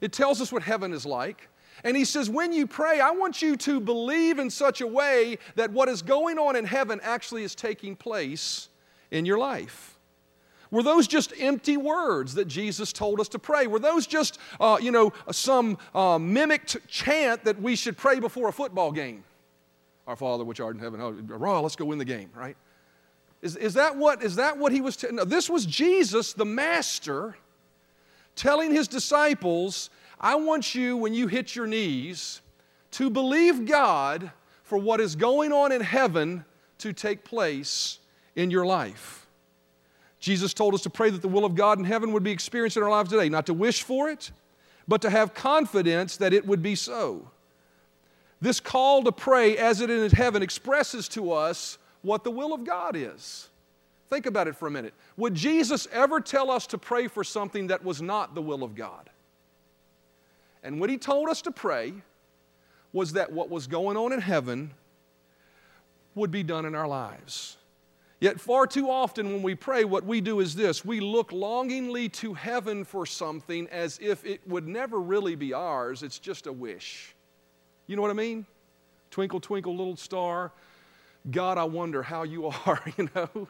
It 0.00 0.12
tells 0.12 0.40
us 0.40 0.50
what 0.50 0.62
heaven 0.62 0.94
is 0.94 1.04
like. 1.04 1.48
And 1.84 1.96
he 1.96 2.04
says, 2.04 2.28
when 2.28 2.52
you 2.52 2.66
pray, 2.66 3.00
I 3.00 3.10
want 3.10 3.40
you 3.40 3.56
to 3.58 3.80
believe 3.80 4.38
in 4.38 4.50
such 4.50 4.80
a 4.80 4.86
way 4.86 5.38
that 5.54 5.70
what 5.70 5.88
is 5.88 6.02
going 6.02 6.38
on 6.38 6.56
in 6.56 6.64
heaven 6.64 7.00
actually 7.02 7.44
is 7.44 7.54
taking 7.54 7.96
place 7.96 8.68
in 9.10 9.24
your 9.24 9.38
life. 9.38 9.98
Were 10.70 10.82
those 10.82 11.06
just 11.06 11.32
empty 11.38 11.76
words 11.76 12.34
that 12.34 12.46
Jesus 12.46 12.92
told 12.92 13.20
us 13.20 13.28
to 13.28 13.38
pray? 13.38 13.66
Were 13.66 13.78
those 13.78 14.06
just, 14.06 14.38
uh, 14.60 14.78
you 14.80 14.90
know, 14.90 15.12
some 15.32 15.78
uh, 15.94 16.18
mimicked 16.18 16.76
chant 16.88 17.44
that 17.44 17.60
we 17.60 17.74
should 17.74 17.96
pray 17.96 18.20
before 18.20 18.48
a 18.48 18.52
football 18.52 18.92
game? 18.92 19.24
Our 20.06 20.16
Father 20.16 20.44
which 20.44 20.60
art 20.60 20.74
in 20.74 20.82
heaven, 20.82 21.00
oh, 21.00 21.12
raw, 21.36 21.60
let's 21.60 21.76
go 21.76 21.86
win 21.86 21.98
the 21.98 22.04
game, 22.04 22.30
right? 22.34 22.56
Is, 23.40 23.56
is, 23.56 23.74
that, 23.74 23.96
what, 23.96 24.22
is 24.22 24.36
that 24.36 24.58
what 24.58 24.72
he 24.72 24.80
was? 24.80 24.96
T- 24.96 25.08
no, 25.10 25.24
this 25.24 25.48
was 25.48 25.64
Jesus, 25.64 26.32
the 26.32 26.44
Master, 26.44 27.36
telling 28.34 28.72
his 28.72 28.88
disciples 28.88 29.90
I 30.20 30.34
want 30.34 30.74
you, 30.74 30.96
when 30.96 31.14
you 31.14 31.26
hit 31.28 31.54
your 31.54 31.66
knees, 31.66 32.40
to 32.92 33.10
believe 33.10 33.66
God 33.66 34.32
for 34.62 34.78
what 34.78 35.00
is 35.00 35.16
going 35.16 35.52
on 35.52 35.72
in 35.72 35.80
heaven 35.80 36.44
to 36.78 36.92
take 36.92 37.24
place 37.24 37.98
in 38.36 38.50
your 38.50 38.66
life. 38.66 39.26
Jesus 40.20 40.52
told 40.52 40.74
us 40.74 40.82
to 40.82 40.90
pray 40.90 41.10
that 41.10 41.22
the 41.22 41.28
will 41.28 41.44
of 41.44 41.54
God 41.54 41.78
in 41.78 41.84
heaven 41.84 42.12
would 42.12 42.24
be 42.24 42.32
experienced 42.32 42.76
in 42.76 42.82
our 42.82 42.90
lives 42.90 43.10
today, 43.10 43.28
not 43.28 43.46
to 43.46 43.54
wish 43.54 43.82
for 43.82 44.08
it, 44.08 44.32
but 44.86 45.02
to 45.02 45.10
have 45.10 45.34
confidence 45.34 46.16
that 46.16 46.32
it 46.32 46.46
would 46.46 46.62
be 46.62 46.74
so. 46.74 47.30
This 48.40 48.60
call 48.60 49.02
to 49.04 49.12
pray 49.12 49.56
as 49.56 49.80
it 49.80 49.90
is 49.90 50.12
in 50.12 50.16
heaven 50.16 50.42
expresses 50.42 51.08
to 51.10 51.32
us 51.32 51.78
what 52.02 52.24
the 52.24 52.30
will 52.30 52.52
of 52.52 52.64
God 52.64 52.96
is. 52.96 53.48
Think 54.10 54.26
about 54.26 54.48
it 54.48 54.56
for 54.56 54.66
a 54.66 54.70
minute. 54.70 54.94
Would 55.16 55.34
Jesus 55.34 55.86
ever 55.92 56.20
tell 56.20 56.50
us 56.50 56.66
to 56.68 56.78
pray 56.78 57.08
for 57.08 57.22
something 57.22 57.66
that 57.66 57.84
was 57.84 58.00
not 58.00 58.34
the 58.34 58.42
will 58.42 58.64
of 58.64 58.74
God? 58.74 59.10
And 60.62 60.80
what 60.80 60.90
he 60.90 60.98
told 60.98 61.28
us 61.28 61.42
to 61.42 61.50
pray 61.50 61.92
was 62.92 63.12
that 63.12 63.32
what 63.32 63.50
was 63.50 63.66
going 63.66 63.96
on 63.96 64.12
in 64.12 64.20
heaven 64.20 64.72
would 66.14 66.30
be 66.30 66.42
done 66.42 66.64
in 66.64 66.74
our 66.74 66.88
lives. 66.88 67.56
Yet, 68.20 68.40
far 68.40 68.66
too 68.66 68.90
often 68.90 69.32
when 69.32 69.42
we 69.42 69.54
pray, 69.54 69.84
what 69.84 70.04
we 70.04 70.20
do 70.20 70.40
is 70.40 70.56
this 70.56 70.84
we 70.84 70.98
look 70.98 71.30
longingly 71.30 72.08
to 72.10 72.34
heaven 72.34 72.84
for 72.84 73.06
something 73.06 73.68
as 73.68 73.98
if 74.02 74.24
it 74.24 74.40
would 74.48 74.66
never 74.66 74.98
really 74.98 75.36
be 75.36 75.52
ours, 75.52 76.02
it's 76.02 76.18
just 76.18 76.48
a 76.48 76.52
wish. 76.52 77.14
You 77.86 77.94
know 77.94 78.02
what 78.02 78.10
I 78.10 78.14
mean? 78.14 78.44
Twinkle, 79.10 79.40
twinkle, 79.40 79.76
little 79.76 79.96
star. 79.96 80.52
God, 81.30 81.58
I 81.58 81.64
wonder 81.64 82.02
how 82.02 82.24
you 82.24 82.46
are, 82.66 82.82
you 82.96 83.08
know? 83.14 83.48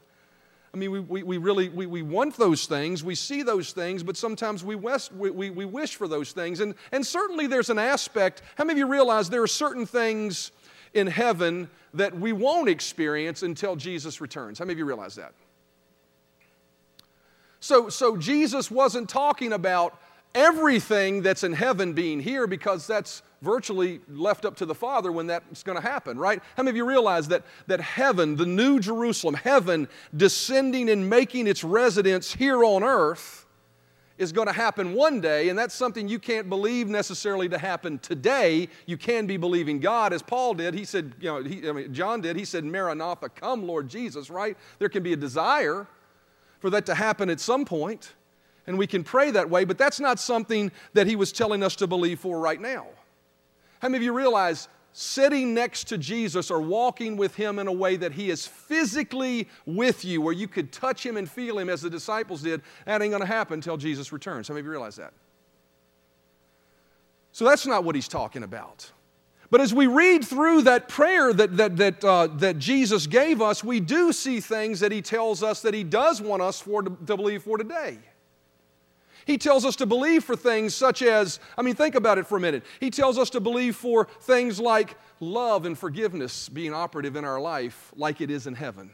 I 0.73 0.77
mean, 0.77 0.91
we, 0.91 1.01
we, 1.01 1.23
we 1.23 1.39
really 1.39 1.69
we, 1.71 1.87
we 1.87 2.03
want 2.03 2.37
those 2.37 2.67
things, 2.67 3.03
we 3.03 3.15
see 3.15 3.43
those 3.43 3.73
things, 3.73 4.03
but 4.03 4.17
sometimes 4.17 4.63
we, 4.63 4.75
west, 4.75 5.13
we, 5.15 5.31
we, 5.31 5.51
we 5.51 5.65
wish 5.65 5.97
for 5.97 6.07
those 6.07 6.33
things. 6.33 6.61
And, 6.61 6.75
and 6.93 7.07
certainly 7.07 7.47
there's 7.47 7.71
an 7.71 7.79
aspect, 7.79 8.43
how 8.57 8.65
many 8.65 8.81
of 8.81 8.87
you 8.87 8.93
realize 8.93 9.31
there 9.31 9.43
are 9.43 9.47
certain 9.47 9.87
things 9.87 10.53
in 10.93 11.07
heaven 11.07 11.71
that 11.95 12.15
we 12.15 12.33
won't 12.33 12.69
experience 12.69 13.43
until 13.43 13.77
Jesus 13.77 14.21
returns? 14.21 14.59
How 14.59 14.67
many 14.67 14.75
of 14.75 14.79
you 14.79 14.85
realize 14.85 15.15
that? 15.15 15.33
So, 17.61 17.89
so 17.89 18.17
Jesus 18.17 18.71
wasn't 18.71 19.09
talking 19.09 19.53
about 19.53 19.99
everything 20.35 21.23
that's 21.23 21.45
in 21.45 21.53
heaven 21.53 21.93
being 21.93 22.21
here 22.21 22.47
because 22.47 22.87
that's 22.87 23.23
virtually 23.41 24.01
left 24.09 24.45
up 24.45 24.57
to 24.57 24.67
the 24.67 24.75
Father 24.75 25.13
when 25.13 25.27
that's 25.27 25.63
going 25.63 25.81
to 25.81 25.87
happen, 25.87 26.19
right? 26.19 26.41
How 26.57 26.63
many 26.63 26.71
of 26.71 26.77
you 26.77 26.85
realize 26.85 27.29
that, 27.29 27.45
that 27.67 27.81
heaven, 27.81 28.37
the 28.37 28.47
new 28.47 28.81
Jerusalem, 28.81 29.35
heaven 29.35 29.89
descending 30.17 30.91
and 30.91 31.09
making 31.09 31.47
its 31.47 31.63
residence 31.63 32.35
here 32.35 32.65
on 32.65 32.83
earth, 32.83 33.47
is 34.19 34.33
going 34.33 34.49
to 34.49 34.53
happen 34.53 34.95
one 34.95 35.21
day, 35.21 35.49
and 35.49 35.57
that's 35.57 35.75
something 35.75 36.09
you 36.09 36.19
can't 36.19 36.49
believe 36.49 36.89
necessarily 36.89 37.49
to 37.49 37.57
happen 37.57 38.01
today. 38.01 38.69
You 38.85 38.97
can 38.97 39.27
be 39.27 39.37
believing 39.37 39.79
God, 39.79 40.13
as 40.13 40.23
Paul 40.23 40.55
did. 40.55 40.75
He 40.75 40.85
said, 40.85 41.15
you 41.21 41.29
know, 41.29 41.43
he, 41.43 41.69
I 41.69 41.73
mean, 41.73 41.95
John 41.95 42.21
did. 42.21 42.35
He 42.35 42.45
said, 42.45 42.65
Maranatha, 42.65 43.29
come, 43.29 43.65
Lord 43.65 43.89
Jesus, 43.89 44.29
right? 44.29 44.57
There 44.81 44.89
can 44.89 45.05
be 45.05 45.13
a 45.13 45.17
desire 45.17 45.87
for 46.59 46.69
that 46.71 46.85
to 46.87 46.97
happen 46.97 47.31
at 47.31 47.39
some 47.39 47.65
point, 47.65 48.15
and 48.69 48.77
we 48.77 48.87
can 48.87 49.03
pray 49.03 49.31
that 49.31 49.49
way, 49.49 49.65
but 49.65 49.79
that's 49.79 49.99
not 49.99 50.21
something 50.21 50.71
that 50.93 51.07
he 51.07 51.17
was 51.17 51.33
telling 51.33 51.63
us 51.63 51.75
to 51.77 51.87
believe 51.87 52.21
for 52.21 52.39
right 52.39 52.61
now. 52.61 52.87
How 53.81 53.89
many 53.89 53.97
of 53.97 54.03
you 54.03 54.13
realize 54.13 54.69
sitting 54.93 55.55
next 55.55 55.85
to 55.89 55.97
Jesus 55.97 56.51
or 56.51 56.61
walking 56.61 57.17
with 57.17 57.35
him 57.35 57.59
in 57.59 57.67
a 57.67 57.73
way 57.73 57.97
that 57.97 58.13
he 58.13 58.29
is 58.29 58.47
physically 58.47 59.49
with 59.65 60.05
you, 60.05 60.21
where 60.21 60.35
you 60.35 60.47
could 60.47 60.71
touch 60.71 61.05
him 61.05 61.17
and 61.17 61.31
feel 61.31 61.59
him 61.59 61.71
as 61.71 61.81
the 61.81 61.89
disciples 61.89 62.43
did, 62.43 62.61
that 62.85 63.01
ain't 63.01 63.11
going 63.11 63.23
to 63.23 63.27
happen 63.27 63.55
until 63.55 63.79
Jesus 63.79 64.13
returns. 64.13 64.49
How 64.49 64.53
many 64.53 64.61
of 64.61 64.67
you 64.67 64.73
realize 64.73 64.97
that? 64.97 65.15
So 67.33 67.47
that's 67.47 67.67
not 67.67 67.85
what 67.85 67.95
he's 67.95 68.09
talking 68.09 68.43
about. 68.43 68.91
But 69.51 69.63
as 69.63 69.73
we 69.73 69.87
read 69.87 70.27
through 70.27 70.63
that 70.63 70.89
prayer 70.89 71.33
that, 71.33 71.57
that, 71.57 71.77
that, 71.79 72.05
uh, 72.05 72.27
that 72.35 72.59
Jesus 72.59 73.07
gave 73.07 73.41
us, 73.41 73.65
we 73.65 73.81
do 73.81 74.13
see 74.13 74.41
things 74.41 74.81
that 74.81 74.93
he 74.93 75.01
tells 75.01 75.43
us 75.43 75.63
that 75.63 75.73
he 75.73 75.85
does 75.85 76.21
want 76.21 76.43
us 76.43 76.61
for 76.61 76.83
to, 76.83 76.91
to 77.07 77.17
believe 77.17 77.45
for 77.45 77.57
today. 77.57 77.99
He 79.29 79.37
tells 79.37 79.67
us 79.67 79.77
to 79.77 79.85
believe 79.85 80.25
for 80.25 80.35
things 80.35 80.75
such 80.75 81.03
as, 81.03 81.39
I 81.59 81.61
mean, 81.61 81.75
think 81.75 81.95
about 81.95 82.17
it 82.17 82.27
for 82.27 82.39
a 82.39 82.41
minute. 82.41 82.65
He 82.81 82.89
tells 82.89 83.19
us 83.19 83.29
to 83.31 83.41
believe 83.41 83.77
for 83.77 84.07
things 84.23 84.59
like 84.59 84.97
love 85.21 85.67
and 85.67 85.79
forgiveness 85.79 86.49
being 86.49 86.73
operative 86.73 87.15
in 87.15 87.27
our 87.27 87.39
life 87.39 87.93
like 87.95 88.23
it 88.23 88.31
is 88.31 88.47
in 88.47 88.55
heaven. 88.55 88.91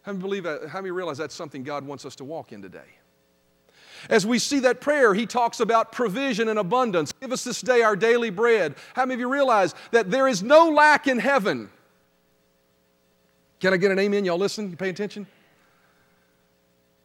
How 0.00 0.12
many, 0.12 0.22
believe 0.22 0.46
how 0.70 0.78
many 0.78 0.92
realize 0.92 1.18
that's 1.18 1.34
something 1.34 1.62
God 1.62 1.86
wants 1.86 2.06
us 2.06 2.16
to 2.16 2.24
walk 2.24 2.52
in 2.52 2.62
today? 2.62 2.96
As 4.08 4.24
we 4.24 4.38
see 4.38 4.60
that 4.60 4.80
prayer, 4.80 5.12
he 5.12 5.26
talks 5.26 5.60
about 5.60 5.92
provision 5.92 6.48
and 6.48 6.58
abundance. 6.58 7.12
Give 7.12 7.32
us 7.32 7.44
this 7.44 7.60
day 7.60 7.82
our 7.82 7.96
daily 7.96 8.30
bread. 8.30 8.76
How 8.94 9.04
many 9.04 9.12
of 9.12 9.20
you 9.20 9.30
realize 9.30 9.74
that 9.90 10.10
there 10.10 10.26
is 10.26 10.42
no 10.42 10.70
lack 10.70 11.06
in 11.06 11.18
heaven? 11.18 11.68
Can 13.60 13.74
I 13.74 13.76
get 13.76 13.90
an 13.90 13.98
amen? 13.98 14.24
Y'all 14.24 14.38
listen? 14.38 14.70
You 14.70 14.76
pay 14.78 14.88
attention? 14.88 15.26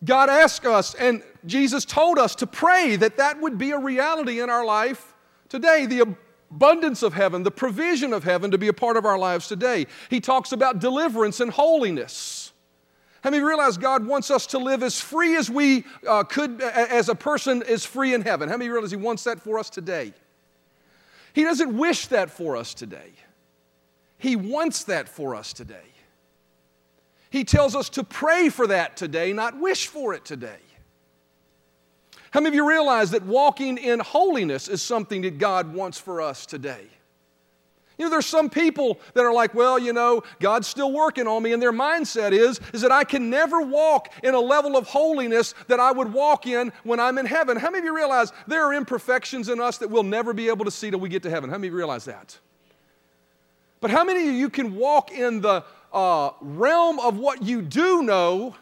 God 0.06 0.30
asked 0.30 0.66
us, 0.66 0.94
and 0.94 1.24
Jesus 1.46 1.86
told 1.86 2.18
us 2.18 2.36
to 2.36 2.48
pray 2.48 2.96
that 2.96 3.18
that 3.18 3.40
would 3.42 3.58
be 3.58 3.72
a 3.72 3.80
reality 3.80 4.42
in 4.42 4.50
our 4.50 4.66
life 4.66 5.14
today. 5.50 5.86
The 5.86 6.16
abundance 6.52 7.04
of 7.04 7.14
heaven, 7.14 7.44
the 7.44 7.52
provision 7.52 8.14
of 8.14 8.24
heaven 8.24 8.52
to 8.52 8.58
be 8.58 8.68
a 8.68 8.74
part 8.74 8.98
of 8.98 9.06
our 9.06 9.18
lives 9.18 9.48
today. 9.48 9.88
He 10.10 10.20
talks 10.20 10.52
about 10.52 10.80
deliverance 10.80 11.40
and 11.40 11.52
holiness. 11.52 12.54
How 13.24 13.32
many 13.32 13.44
realize 13.44 13.78
God 13.78 14.06
wants 14.06 14.30
us 14.30 14.46
to 14.48 14.60
live 14.60 14.84
as 14.84 15.02
free 15.02 15.36
as 15.36 15.50
we 15.50 15.84
uh, 16.08 16.24
could, 16.24 16.62
as 16.62 17.10
a 17.10 17.16
person 17.16 17.64
is 17.64 17.84
free 17.84 18.14
in 18.14 18.22
heaven? 18.22 18.50
How 18.50 18.58
many 18.58 18.70
realize 18.70 18.92
He 18.92 18.98
wants 18.98 19.24
that 19.24 19.40
for 19.40 19.58
us 19.58 19.70
today? 19.70 20.14
He 21.34 21.44
doesn't 21.44 21.76
wish 21.76 22.06
that 22.08 22.30
for 22.30 22.56
us 22.56 22.74
today. 22.74 23.12
He 24.18 24.36
wants 24.36 24.84
that 24.86 25.10
for 25.10 25.36
us 25.36 25.54
today. 25.54 25.76
He 27.30 27.44
tells 27.44 27.76
us 27.76 27.90
to 27.90 28.04
pray 28.04 28.50
for 28.50 28.68
that 28.68 28.96
today, 28.96 29.34
not 29.34 29.60
wish 29.60 29.88
for 29.88 30.14
it 30.14 30.24
today. 30.24 30.60
How 32.36 32.42
many 32.42 32.50
of 32.50 32.56
you 32.56 32.68
realize 32.68 33.12
that 33.12 33.24
walking 33.24 33.78
in 33.78 34.02
holiness 34.02 34.68
is 34.68 34.82
something 34.82 35.22
that 35.22 35.38
God 35.38 35.74
wants 35.74 35.98
for 35.98 36.20
us 36.20 36.46
today? 36.46 36.86
You 37.98 38.04
know, 38.04 38.10
there's 38.10 38.26
some 38.26 38.50
people 38.50 39.00
that 39.14 39.24
are 39.24 39.32
like, 39.32 39.54
well, 39.54 39.80
you 39.80 39.94
know, 39.94 40.22
God's 40.42 40.68
still 40.68 40.92
working 40.92 41.28
on 41.28 41.42
me, 41.44 41.54
and 41.54 41.62
their 41.62 41.72
mindset 41.72 42.34
is, 42.34 42.60
is 42.74 42.82
that 42.82 42.92
I 42.92 43.06
can 43.06 43.30
never 43.30 43.62
walk 43.62 44.12
in 44.22 44.34
a 44.34 44.40
level 44.42 44.76
of 44.76 44.86
holiness 44.86 45.56
that 45.70 45.80
I 45.80 45.94
would 45.94 46.12
walk 46.12 46.46
in 46.46 46.74
when 46.84 47.00
I'm 47.00 47.18
in 47.20 47.26
heaven. 47.26 47.56
How 47.56 47.70
many 47.70 47.80
of 47.80 47.86
you 47.86 47.96
realize 47.96 48.34
there 48.48 48.66
are 48.66 48.74
imperfections 48.74 49.48
in 49.48 49.62
us 49.62 49.78
that 49.78 49.90
we'll 49.90 50.04
never 50.04 50.34
be 50.34 50.50
able 50.50 50.66
to 50.66 50.72
see 50.72 50.92
till 50.92 51.00
we 51.00 51.08
get 51.08 51.24
to 51.24 51.30
heaven? 51.30 51.50
How 51.50 51.56
many 51.56 51.68
of 51.68 51.72
you 51.72 51.78
realize 51.78 52.04
that? 52.04 52.38
But 53.80 53.92
how 53.92 54.04
many 54.04 54.28
of 54.28 54.36
you 54.36 54.50
can 54.50 54.76
walk 54.76 55.10
in 55.10 55.40
the 55.40 55.64
uh, 55.94 56.32
realm 56.42 57.00
of 57.00 57.18
what 57.18 57.44
you 57.44 57.62
do 57.62 58.04
know 58.04 58.56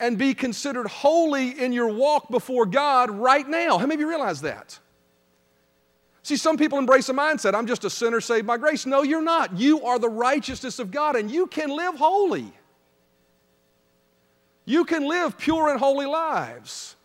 and 0.00 0.16
be 0.16 0.34
considered 0.34 0.86
holy 0.86 1.50
in 1.58 1.72
your 1.72 1.88
walk 1.88 2.30
before 2.30 2.66
God 2.66 3.10
right 3.10 3.48
now. 3.48 3.78
How 3.78 3.86
many 3.86 3.94
of 3.94 4.00
you 4.00 4.08
realize 4.08 4.40
that? 4.42 4.78
See, 6.22 6.36
some 6.36 6.56
people 6.56 6.78
embrace 6.78 7.08
a 7.08 7.14
mindset 7.14 7.54
I'm 7.54 7.66
just 7.66 7.84
a 7.84 7.90
sinner 7.90 8.20
saved 8.20 8.46
by 8.46 8.58
grace. 8.58 8.86
No, 8.86 9.02
you're 9.02 9.22
not. 9.22 9.58
You 9.58 9.82
are 9.84 9.98
the 9.98 10.08
righteousness 10.08 10.78
of 10.78 10.90
God 10.90 11.16
and 11.16 11.30
you 11.30 11.46
can 11.46 11.70
live 11.70 11.94
holy. 11.94 12.52
You 14.64 14.84
can 14.84 15.08
live 15.08 15.38
pure 15.38 15.70
and 15.70 15.80
holy 15.80 16.06
lives. 16.06 16.96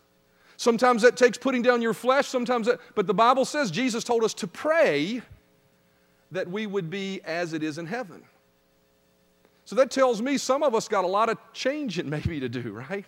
Sometimes 0.56 1.02
that 1.02 1.16
takes 1.16 1.38
putting 1.38 1.62
down 1.62 1.82
your 1.82 1.94
flesh, 1.94 2.26
sometimes 2.28 2.66
that, 2.66 2.78
but 2.94 3.06
the 3.06 3.14
Bible 3.14 3.44
says 3.44 3.70
Jesus 3.70 4.04
told 4.04 4.22
us 4.22 4.34
to 4.34 4.46
pray 4.46 5.22
that 6.30 6.48
we 6.48 6.66
would 6.66 6.90
be 6.90 7.20
as 7.24 7.52
it 7.54 7.62
is 7.62 7.78
in 7.78 7.86
heaven. 7.86 8.22
So 9.64 9.76
that 9.76 9.90
tells 9.90 10.20
me 10.20 10.36
some 10.38 10.62
of 10.62 10.74
us 10.74 10.88
got 10.88 11.04
a 11.04 11.08
lot 11.08 11.28
of 11.30 11.38
changing 11.52 12.08
maybe 12.10 12.40
to 12.40 12.48
do, 12.48 12.72
right? 12.72 13.04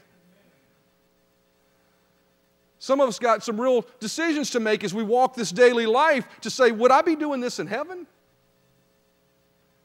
Some 2.79 3.01
of 3.01 3.09
us 3.09 3.19
got 3.19 3.43
some 3.43 3.61
real 3.61 3.85
decisions 4.01 4.51
to 4.51 4.61
make 4.61 4.85
as 4.85 4.95
we 4.95 5.03
walk 5.03 5.35
this 5.35 5.51
daily 5.51 5.87
life 5.87 6.27
to 6.43 6.51
say, 6.51 6.71
would 6.71 6.91
I 6.91 7.03
be 7.03 7.17
doing 7.17 7.41
this 7.41 7.59
in 7.59 7.67
heaven? 7.67 8.07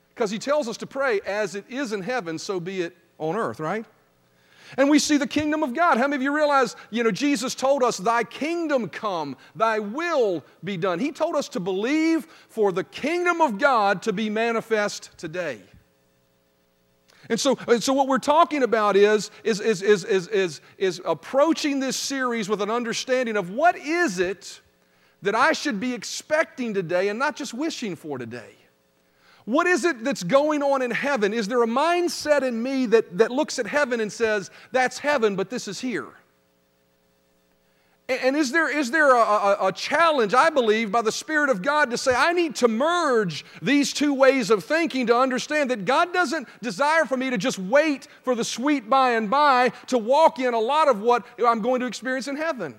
Because 0.10 0.30
he 0.30 0.38
tells 0.38 0.68
us 0.68 0.78
to 0.78 0.88
pray, 0.88 1.22
as 1.26 1.56
it 1.56 1.66
is 1.70 1.94
in 1.94 2.02
heaven, 2.02 2.38
so 2.38 2.60
be 2.60 2.82
it 2.82 2.96
on 3.18 3.36
earth, 3.36 3.60
right? 3.60 3.86
And 4.78 4.90
we 4.90 5.00
see 5.00 5.18
the 5.18 5.28
kingdom 5.28 5.64
of 5.64 5.74
God. 5.74 5.98
How 5.98 6.04
many 6.04 6.18
of 6.18 6.22
you 6.22 6.34
realize, 6.34 6.76
you 6.92 7.04
know, 7.04 7.12
Jesus 7.12 7.56
told 7.56 7.84
us, 7.84 7.98
Thy 7.98 8.24
kingdom 8.24 8.88
come, 8.88 9.36
Thy 9.56 9.80
will 9.80 10.44
be 10.64 10.78
done. 10.78 11.00
He 11.00 11.12
told 11.12 11.36
us 11.36 11.50
to 11.50 11.60
believe 11.60 12.26
for 12.50 12.72
the 12.72 12.84
kingdom 12.84 13.42
of 13.42 13.58
God 13.58 14.02
to 14.04 14.14
be 14.14 14.30
manifest 14.30 15.18
today. 15.18 15.62
And 17.30 17.40
so, 17.40 17.58
and 17.68 17.82
so 17.84 17.94
what 17.94 18.08
we're 18.08 18.18
talking 18.18 18.64
about 18.64 18.96
is, 18.96 19.32
is, 19.44 19.60
is, 19.60 19.82
is, 19.82 20.04
is, 20.06 20.28
is, 20.28 20.62
is 20.78 21.02
approaching 21.06 21.80
this 21.80 21.96
series 21.96 22.50
with 22.50 22.62
an 22.62 22.70
understanding 22.70 23.38
of 23.38 23.52
what 23.52 23.76
is 23.76 24.20
it 24.20 24.62
that 25.22 25.36
I 25.36 25.54
should 25.54 25.80
be 25.80 25.94
expecting 25.94 26.74
today 26.74 27.10
and 27.10 27.20
not 27.20 27.36
just 27.36 27.54
wishing 27.54 27.96
for 27.96 28.18
today. 28.18 28.56
What 29.46 29.68
is 29.68 29.86
it 29.86 30.04
that's 30.04 30.24
going 30.24 30.62
on 30.62 30.82
in 30.82 30.92
heaven? 30.92 31.34
Is 31.34 31.48
there 31.48 31.64
a 31.64 31.68
mindset 31.68 32.44
in 32.44 32.62
me 32.62 32.86
that, 32.88 33.18
that 33.18 33.32
looks 33.32 33.60
at 33.60 33.68
heaven 33.68 34.00
and 34.00 34.12
says, 34.12 34.52
that's 34.72 35.00
heaven, 35.00 35.36
but 35.36 35.50
this 35.50 35.68
is 35.68 35.80
here? 35.80 36.10
And 38.12 38.36
is 38.36 38.52
there, 38.52 38.70
is 38.70 38.92
there 38.92 39.16
a, 39.16 39.20
a, 39.20 39.58
a, 39.68 39.72
challenge, 39.72 40.34
I 40.34 40.50
believe, 40.50 40.92
by 40.92 41.02
the 41.02 41.12
Spirit 41.12 41.50
of 41.50 41.62
God 41.62 41.92
to 41.92 41.98
say, 41.98 42.14
I 42.14 42.34
need 42.34 42.56
to 42.58 42.68
merge 42.68 43.46
these 43.62 43.94
two 43.94 44.14
ways 44.14 44.50
of 44.50 44.64
thinking 44.64 45.08
to 45.08 45.18
understand 45.18 45.72
that 45.72 45.86
God 45.86 46.12
doesn't 46.12 46.48
desire 46.62 47.06
for 47.06 47.16
me 47.16 47.30
to 47.30 47.38
just 47.38 47.60
wait 47.60 48.08
for 48.24 48.36
the 48.36 48.44
sweet 48.44 48.90
by 48.90 49.12
and 49.12 49.30
by 49.30 49.70
to 49.88 49.98
walk 49.98 50.40
in 50.40 50.54
a 50.54 50.60
lot 50.60 50.88
of 50.88 51.02
what 51.02 51.26
I'm 51.46 51.62
going 51.62 51.80
to 51.82 51.86
experience 51.86 52.28
in 52.28 52.36
heaven? 52.36 52.76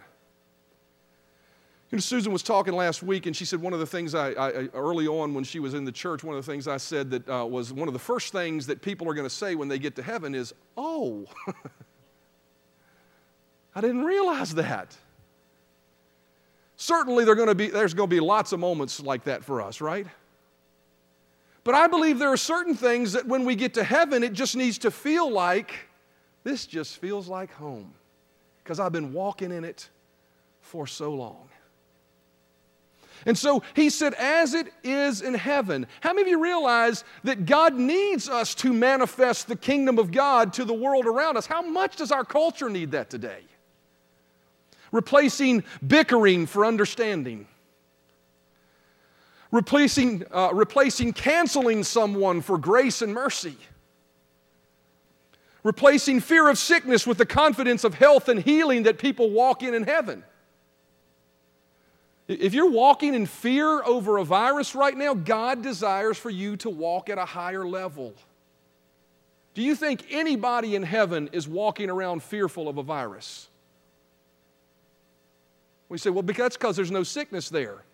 You 1.90 1.96
know, 1.96 2.00
Susan 2.00 2.32
was 2.32 2.42
talking 2.42 2.74
last 2.74 3.02
week, 3.02 3.26
and 3.26 3.36
she 3.36 3.44
said 3.44 3.60
one 3.60 3.74
of 3.74 3.78
the 3.78 3.86
things 3.86 4.14
I, 4.14 4.30
I 4.30 4.50
early 4.72 5.06
on 5.06 5.34
when 5.34 5.44
she 5.44 5.60
was 5.60 5.74
in 5.74 5.84
the 5.84 5.92
church, 5.92 6.24
one 6.24 6.36
of 6.36 6.44
the 6.44 6.50
things 6.50 6.66
I 6.66 6.78
said 6.78 7.10
that 7.10 7.28
uh, 7.28 7.44
was 7.44 7.72
one 7.72 7.86
of 7.86 7.92
the 7.92 8.00
first 8.00 8.32
things 8.32 8.66
that 8.66 8.80
people 8.80 9.08
are 9.10 9.14
going 9.14 9.28
to 9.28 9.34
say 9.34 9.54
when 9.54 9.68
they 9.68 9.78
get 9.78 9.94
to 9.96 10.02
heaven 10.02 10.34
is, 10.34 10.54
Oh, 10.76 11.26
I 13.74 13.80
didn't 13.80 14.04
realize 14.04 14.54
that. 14.54 14.96
Certainly, 16.82 17.26
going 17.36 17.54
be, 17.54 17.68
there's 17.68 17.94
going 17.94 18.10
to 18.10 18.16
be 18.16 18.18
lots 18.18 18.50
of 18.50 18.58
moments 18.58 18.98
like 18.98 19.22
that 19.22 19.44
for 19.44 19.62
us, 19.62 19.80
right? 19.80 20.04
But 21.62 21.76
I 21.76 21.86
believe 21.86 22.18
there 22.18 22.32
are 22.32 22.36
certain 22.36 22.74
things 22.74 23.12
that 23.12 23.24
when 23.24 23.44
we 23.44 23.54
get 23.54 23.74
to 23.74 23.84
heaven, 23.84 24.24
it 24.24 24.32
just 24.32 24.56
needs 24.56 24.78
to 24.78 24.90
feel 24.90 25.30
like 25.30 25.72
this 26.42 26.66
just 26.66 26.96
feels 26.96 27.28
like 27.28 27.52
home 27.52 27.94
because 28.64 28.80
I've 28.80 28.90
been 28.90 29.12
walking 29.12 29.52
in 29.52 29.62
it 29.62 29.88
for 30.60 30.88
so 30.88 31.14
long. 31.14 31.48
And 33.26 33.38
so 33.38 33.62
he 33.74 33.88
said, 33.88 34.14
as 34.14 34.52
it 34.52 34.66
is 34.82 35.22
in 35.22 35.34
heaven. 35.34 35.86
How 36.00 36.12
many 36.12 36.22
of 36.22 36.28
you 36.30 36.42
realize 36.42 37.04
that 37.22 37.46
God 37.46 37.76
needs 37.76 38.28
us 38.28 38.56
to 38.56 38.72
manifest 38.72 39.46
the 39.46 39.54
kingdom 39.54 40.00
of 40.00 40.10
God 40.10 40.52
to 40.54 40.64
the 40.64 40.74
world 40.74 41.06
around 41.06 41.36
us? 41.36 41.46
How 41.46 41.62
much 41.62 41.94
does 41.94 42.10
our 42.10 42.24
culture 42.24 42.68
need 42.68 42.90
that 42.90 43.08
today? 43.08 43.42
Replacing 44.92 45.64
bickering 45.84 46.46
for 46.46 46.64
understanding 46.64 47.48
replacing, 49.52 50.24
uh, 50.32 50.50
replacing 50.52 51.12
canceling 51.12 51.84
someone 51.84 52.40
for 52.40 52.58
grace 52.58 53.02
and 53.02 53.14
mercy, 53.14 53.56
replacing 55.62 56.18
fear 56.18 56.48
of 56.48 56.58
sickness 56.58 57.06
with 57.06 57.18
the 57.18 57.26
confidence 57.26 57.84
of 57.84 57.94
health 57.94 58.28
and 58.28 58.42
healing 58.42 58.82
that 58.82 58.98
people 58.98 59.30
walk 59.30 59.62
in 59.62 59.74
in 59.74 59.84
heaven. 59.84 60.24
If 62.26 62.54
you're 62.54 62.70
walking 62.70 63.14
in 63.14 63.26
fear 63.26 63.84
over 63.84 64.16
a 64.16 64.24
virus 64.24 64.74
right 64.74 64.96
now, 64.96 65.12
God 65.12 65.62
desires 65.62 66.16
for 66.16 66.30
you 66.30 66.56
to 66.58 66.70
walk 66.70 67.10
at 67.10 67.18
a 67.18 67.24
higher 67.24 67.66
level. 67.66 68.14
Do 69.54 69.60
you 69.60 69.74
think 69.76 70.06
anybody 70.10 70.74
in 70.74 70.82
heaven 70.82 71.28
is 71.32 71.46
walking 71.46 71.90
around 71.90 72.22
fearful 72.22 72.68
of 72.68 72.78
a 72.78 72.82
virus? 72.82 73.48
We 75.92 75.98
say, 75.98 76.08
well, 76.08 76.22
that's 76.22 76.56
because 76.56 76.74
there's 76.74 76.90
no 76.90 77.02
sickness 77.02 77.50
there. 77.50 77.84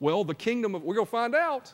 Well, 0.00 0.24
the 0.24 0.34
kingdom 0.34 0.74
of, 0.74 0.82
we're 0.82 0.96
going 0.96 1.06
to 1.06 1.10
find 1.10 1.36
out. 1.36 1.72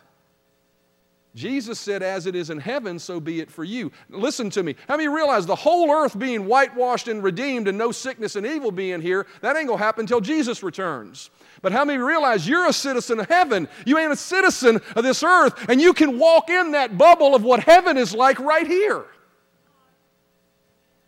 Jesus 1.35 1.81
said, 1.81 2.03
As 2.03 2.27
it 2.27 2.35
is 2.35 2.51
in 2.51 2.59
heaven, 2.59 2.99
so 2.99 3.19
be 3.19 3.41
it 3.41 3.51
for 3.51 3.65
you. 3.65 3.91
Listen 4.11 4.51
to 4.51 4.63
me. 4.63 4.77
How 4.89 4.99
many 4.99 5.09
realize 5.09 5.47
the 5.47 5.55
whole 5.55 5.91
earth 5.91 6.19
being 6.19 6.45
whitewashed 6.45 7.09
and 7.09 7.23
redeemed 7.23 7.67
and 7.67 7.79
no 7.79 7.93
sickness 7.93 8.37
and 8.37 8.47
evil 8.47 8.71
being 8.71 9.01
here, 9.01 9.27
that 9.41 9.57
ain't 9.57 9.69
going 9.69 9.79
to 9.79 9.85
happen 9.85 10.03
until 10.03 10.21
Jesus 10.21 10.63
returns. 10.63 11.31
But 11.63 11.73
how 11.73 11.87
many 11.87 11.99
realize 11.99 12.47
you're 12.47 12.69
a 12.69 12.75
citizen 12.75 13.19
of 13.19 13.29
heaven? 13.31 13.67
You 13.87 13.97
ain't 13.97 14.13
a 14.13 14.17
citizen 14.17 14.83
of 14.95 15.03
this 15.03 15.23
earth, 15.23 15.67
and 15.71 15.81
you 15.81 15.95
can 15.95 16.19
walk 16.19 16.51
in 16.51 16.73
that 16.73 16.99
bubble 16.99 17.35
of 17.35 17.43
what 17.43 17.61
heaven 17.61 17.97
is 17.97 18.15
like 18.15 18.39
right 18.39 18.67
here. 18.67 19.07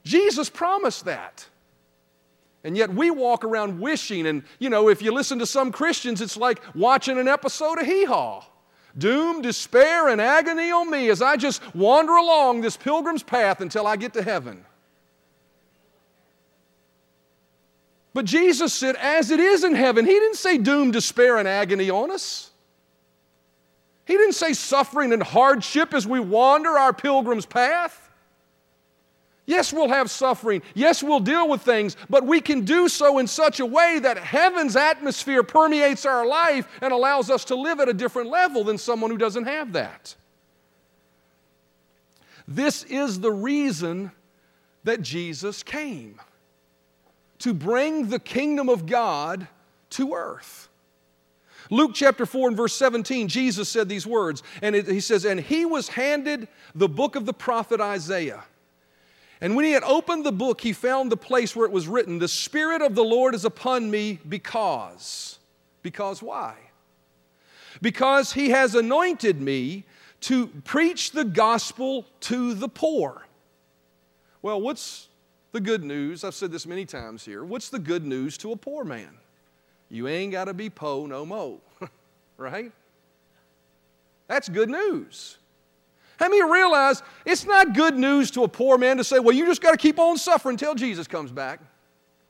Jesus 0.02 0.49
promised 0.49 1.05
that. 1.05 1.47
And 2.64 2.76
yet 2.76 2.95
we 2.95 3.11
walk 3.11 3.45
around 3.45 3.81
wishing, 3.81 4.26
and 4.26 4.45
you 4.59 4.71
know, 4.71 4.88
if 4.88 5.02
you 5.02 5.12
listen 5.12 5.38
to 5.40 5.47
some 5.47 5.73
Christians, 5.73 6.21
it's 6.21 6.37
like 6.37 6.62
watching 6.75 7.19
an 7.19 7.26
episode 7.26 7.81
of 7.81 7.87
Hee 7.87 8.04
Haw. 8.04 8.45
Doom, 8.97 9.42
despair, 9.42 10.09
and 10.09 10.21
agony 10.21 10.71
on 10.71 10.90
me 10.90 11.09
as 11.09 11.23
I 11.23 11.37
just 11.37 11.75
wander 11.75 12.12
along 12.12 12.61
this 12.61 12.76
pilgrim's 12.76 13.23
path 13.23 13.61
until 13.61 13.87
I 13.87 13.97
get 13.97 14.12
to 14.14 14.23
heaven. 14.23 14.64
But 18.14 18.26
Jesus 18.26 18.75
said, 18.75 18.97
as 18.97 19.31
it 19.31 19.40
is 19.40 19.64
in 19.64 19.75
heaven, 19.75 20.04
He 20.04 20.12
didn't 20.12 20.37
say 20.37 20.59
doom, 20.59 20.90
despair, 20.90 21.38
and 21.38 21.49
agony 21.49 21.88
on 21.90 22.11
us. 22.11 22.50
He 24.04 24.14
didn't 24.14 24.35
say 24.35 24.52
suffering 24.52 25.12
and 25.12 25.23
hardship 25.23 25.95
as 25.95 26.07
we 26.07 26.21
wander 26.21 26.71
our 26.71 26.92
pilgrim's 26.92 27.47
path. 27.47 28.01
Yes, 29.52 29.71
we'll 29.71 29.90
have 29.90 30.11
suffering. 30.11 30.62
Yes, 30.73 31.02
we'll 31.02 31.21
deal 31.21 31.47
with 31.47 31.61
things, 31.61 31.94
but 32.09 32.25
we 32.25 32.40
can 32.40 32.64
do 32.64 32.88
so 32.88 33.18
in 33.18 33.26
such 33.26 33.61
a 33.61 33.66
way 33.66 33.99
that 33.99 34.16
heaven's 34.16 34.76
atmosphere 34.76 35.42
permeates 35.42 36.06
our 36.06 36.26
life 36.26 36.66
and 36.80 36.90
allows 36.90 37.28
us 37.28 37.44
to 37.44 37.54
live 37.54 37.78
at 37.78 37.87
a 37.87 37.92
different 37.92 38.30
level 38.30 38.64
than 38.64 38.78
someone 38.78 39.11
who 39.11 39.18
doesn't 39.18 39.44
have 39.44 39.75
that. 39.75 40.16
This 42.49 42.85
is 42.85 43.21
the 43.21 43.30
reason 43.30 44.11
that 44.85 45.02
Jesus 45.02 45.62
came 45.62 46.18
to 47.40 47.52
bring 47.52 48.09
the 48.09 48.18
kingdom 48.18 48.71
of 48.71 48.87
God 48.87 49.47
to 49.90 50.14
earth. 50.14 50.71
Luke 51.68 51.90
chapter 51.92 52.25
4 52.25 52.49
and 52.49 52.56
verse 52.56 52.75
17, 52.75 53.28
Jesus 53.28 53.68
said 53.68 53.87
these 53.87 54.06
words, 54.06 54.42
and 54.62 54.75
he 54.75 55.00
says, 55.00 55.26
And 55.26 55.38
he 55.38 55.67
was 55.67 55.88
handed 55.88 56.49
the 56.75 56.88
book 56.88 57.17
of 57.17 57.26
the 57.26 57.34
prophet 57.34 57.82
Isaiah. 57.82 58.45
And 59.43 59.57
when 59.57 59.65
he 59.65 59.73
had 59.73 59.83
opened 59.83 60.25
the 60.25 60.31
book, 60.31 60.61
he 60.61 60.73
found 60.73 61.11
the 61.11 61.17
place 61.17 61.57
where 61.57 61.67
it 61.67 61.73
was 61.73 61.89
written, 61.89 62.21
The 62.21 62.28
Spirit 62.28 62.81
of 62.81 62.95
the 62.95 63.02
Lord 63.02 63.35
is 63.35 63.45
upon 63.45 63.91
me 63.91 64.21
because. 64.28 65.41
Because 65.83 66.23
why? 66.23 66.55
Because 67.83 68.35
he 68.35 68.50
has 68.50 68.76
anointed 68.76 69.41
me 69.41 69.85
to 70.21 70.47
preach 70.47 71.11
the 71.11 71.25
gospel 71.25 72.07
to 72.21 72.55
the 72.55 72.69
poor. 72.69 73.26
Well, 74.43 74.61
what's 74.61 75.09
the 75.50 75.61
good 75.61 75.83
news? 75.83 76.23
I've 76.23 76.35
said 76.35 76.52
this 76.52 76.65
many 76.65 76.87
times 76.87 77.25
here. 77.25 77.45
What's 77.45 77.69
the 77.69 77.81
good 77.81 78.07
news 78.07 78.39
to 78.39 78.52
a 78.52 78.57
poor 78.57 78.85
man? 78.85 79.11
You 79.89 80.07
ain't 80.07 80.31
got 80.31 80.45
to 80.45 80.55
be 80.55 80.71
po 80.71 81.07
no 81.07 81.26
mo, 81.26 81.61
right? 82.37 82.71
That's 84.28 84.49
good 84.49 84.71
news. 84.71 85.39
How 86.23 86.28
many 86.28 86.41
realize 86.49 87.02
it's 87.26 87.45
not 87.45 87.75
good 87.75 87.97
news 87.97 88.30
to 88.30 88.45
a 88.45 88.49
poor 88.49 88.78
man 88.78 88.97
to 88.99 89.02
say, 89.02 89.19
well, 89.19 89.35
you 89.35 89.45
just 89.45 89.61
got 89.61 89.73
to 89.73 89.76
keep 89.76 89.99
on 89.99 90.17
suffering 90.17 90.54
until 90.54 90.73
Jesus 90.73 91.08
comes 91.08 91.32
back? 91.32 91.58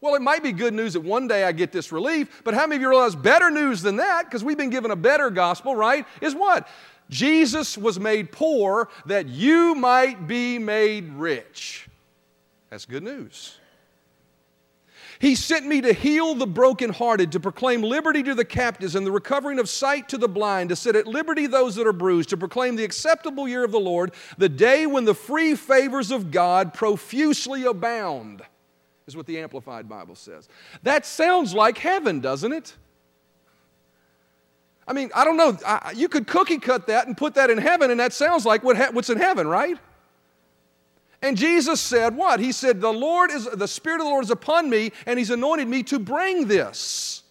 Well, 0.00 0.14
it 0.14 0.22
might 0.22 0.42
be 0.42 0.50
good 0.50 0.72
news 0.72 0.94
that 0.94 1.02
one 1.02 1.28
day 1.28 1.44
I 1.44 1.52
get 1.52 1.72
this 1.72 1.92
relief, 1.92 2.40
but 2.42 2.54
how 2.54 2.62
many 2.62 2.76
of 2.76 2.80
you 2.80 2.88
realize 2.88 3.14
better 3.14 3.50
news 3.50 3.82
than 3.82 3.96
that, 3.96 4.24
because 4.24 4.42
we've 4.42 4.56
been 4.56 4.70
given 4.70 4.92
a 4.92 4.96
better 4.96 5.28
gospel, 5.28 5.76
right? 5.76 6.06
Is 6.22 6.34
what? 6.34 6.68
Jesus 7.10 7.76
was 7.76 8.00
made 8.00 8.32
poor 8.32 8.88
that 9.04 9.28
you 9.28 9.74
might 9.74 10.26
be 10.26 10.58
made 10.58 11.12
rich. 11.12 11.86
That's 12.70 12.86
good 12.86 13.02
news. 13.02 13.58
He 15.22 15.36
sent 15.36 15.64
me 15.64 15.80
to 15.82 15.92
heal 15.92 16.34
the 16.34 16.48
brokenhearted, 16.48 17.30
to 17.30 17.38
proclaim 17.38 17.80
liberty 17.80 18.24
to 18.24 18.34
the 18.34 18.44
captives 18.44 18.96
and 18.96 19.06
the 19.06 19.12
recovering 19.12 19.60
of 19.60 19.68
sight 19.68 20.08
to 20.08 20.18
the 20.18 20.26
blind, 20.26 20.70
to 20.70 20.76
set 20.76 20.96
at 20.96 21.06
liberty 21.06 21.46
those 21.46 21.76
that 21.76 21.86
are 21.86 21.92
bruised, 21.92 22.30
to 22.30 22.36
proclaim 22.36 22.74
the 22.74 22.82
acceptable 22.82 23.46
year 23.46 23.62
of 23.62 23.70
the 23.70 23.78
Lord, 23.78 24.10
the 24.36 24.48
day 24.48 24.84
when 24.84 25.04
the 25.04 25.14
free 25.14 25.54
favors 25.54 26.10
of 26.10 26.32
God 26.32 26.74
profusely 26.74 27.62
abound, 27.62 28.42
is 29.06 29.16
what 29.16 29.26
the 29.26 29.38
Amplified 29.38 29.88
Bible 29.88 30.16
says. 30.16 30.48
That 30.82 31.06
sounds 31.06 31.54
like 31.54 31.78
heaven, 31.78 32.18
doesn't 32.18 32.52
it? 32.52 32.74
I 34.88 34.92
mean, 34.92 35.12
I 35.14 35.24
don't 35.24 35.36
know. 35.36 35.56
I, 35.64 35.92
you 35.94 36.08
could 36.08 36.26
cookie 36.26 36.58
cut 36.58 36.88
that 36.88 37.06
and 37.06 37.16
put 37.16 37.34
that 37.34 37.48
in 37.48 37.58
heaven, 37.58 37.92
and 37.92 38.00
that 38.00 38.12
sounds 38.12 38.44
like 38.44 38.64
what, 38.64 38.92
what's 38.92 39.08
in 39.08 39.18
heaven, 39.18 39.46
right? 39.46 39.78
And 41.22 41.36
Jesus 41.36 41.80
said, 41.80 42.16
What? 42.16 42.40
He 42.40 42.50
said, 42.50 42.80
The 42.80 42.92
Lord 42.92 43.30
is, 43.30 43.46
the 43.46 43.68
Spirit 43.68 44.00
of 44.00 44.06
the 44.06 44.10
Lord 44.10 44.24
is 44.24 44.30
upon 44.30 44.68
me, 44.68 44.90
and 45.06 45.18
He's 45.18 45.30
anointed 45.30 45.68
me 45.68 45.84
to 45.84 46.00
bring 46.00 46.48
this. 46.48 47.22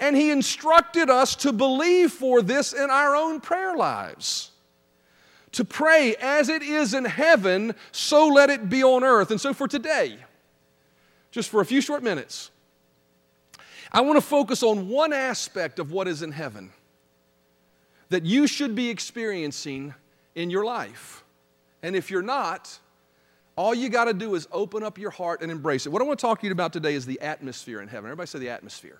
And 0.00 0.16
He 0.16 0.30
instructed 0.30 1.10
us 1.10 1.36
to 1.36 1.52
believe 1.52 2.12
for 2.12 2.40
this 2.40 2.72
in 2.72 2.90
our 2.90 3.14
own 3.14 3.40
prayer 3.40 3.76
lives. 3.76 4.52
To 5.52 5.64
pray 5.64 6.16
as 6.16 6.48
it 6.48 6.62
is 6.62 6.94
in 6.94 7.04
heaven, 7.04 7.74
so 7.92 8.28
let 8.28 8.48
it 8.48 8.68
be 8.68 8.82
on 8.82 9.04
earth. 9.04 9.30
And 9.30 9.40
so 9.40 9.52
for 9.52 9.68
today, 9.68 10.18
just 11.30 11.50
for 11.50 11.60
a 11.60 11.66
few 11.66 11.80
short 11.80 12.02
minutes, 12.02 12.50
I 13.92 14.00
want 14.00 14.16
to 14.16 14.22
focus 14.26 14.62
on 14.62 14.88
one 14.88 15.12
aspect 15.12 15.78
of 15.78 15.92
what 15.92 16.08
is 16.08 16.22
in 16.22 16.32
heaven 16.32 16.72
that 18.10 18.24
you 18.24 18.46
should 18.46 18.74
be 18.74 18.88
experiencing 18.88 19.94
in 20.34 20.48
your 20.48 20.64
life. 20.64 21.22
And 21.82 21.94
if 21.94 22.10
you're 22.10 22.22
not, 22.22 22.78
all 23.56 23.74
you 23.74 23.88
got 23.88 24.04
to 24.04 24.14
do 24.14 24.34
is 24.34 24.46
open 24.52 24.82
up 24.82 24.98
your 24.98 25.10
heart 25.10 25.42
and 25.42 25.50
embrace 25.50 25.86
it. 25.86 25.90
What 25.90 26.02
I 26.02 26.04
want 26.04 26.18
to 26.18 26.26
talk 26.26 26.40
to 26.40 26.46
you 26.46 26.52
about 26.52 26.72
today 26.72 26.94
is 26.94 27.06
the 27.06 27.20
atmosphere 27.20 27.80
in 27.80 27.88
heaven. 27.88 28.06
Everybody 28.06 28.28
say 28.28 28.38
the 28.38 28.50
atmosphere. 28.50 28.98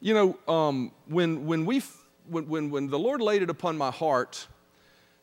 You 0.00 0.14
know, 0.14 0.52
um, 0.52 0.92
when, 1.06 1.46
when, 1.46 1.64
we, 1.64 1.82
when, 2.28 2.48
when, 2.48 2.70
when 2.70 2.88
the 2.88 2.98
Lord 2.98 3.20
laid 3.20 3.42
it 3.42 3.50
upon 3.50 3.76
my 3.76 3.90
heart 3.90 4.46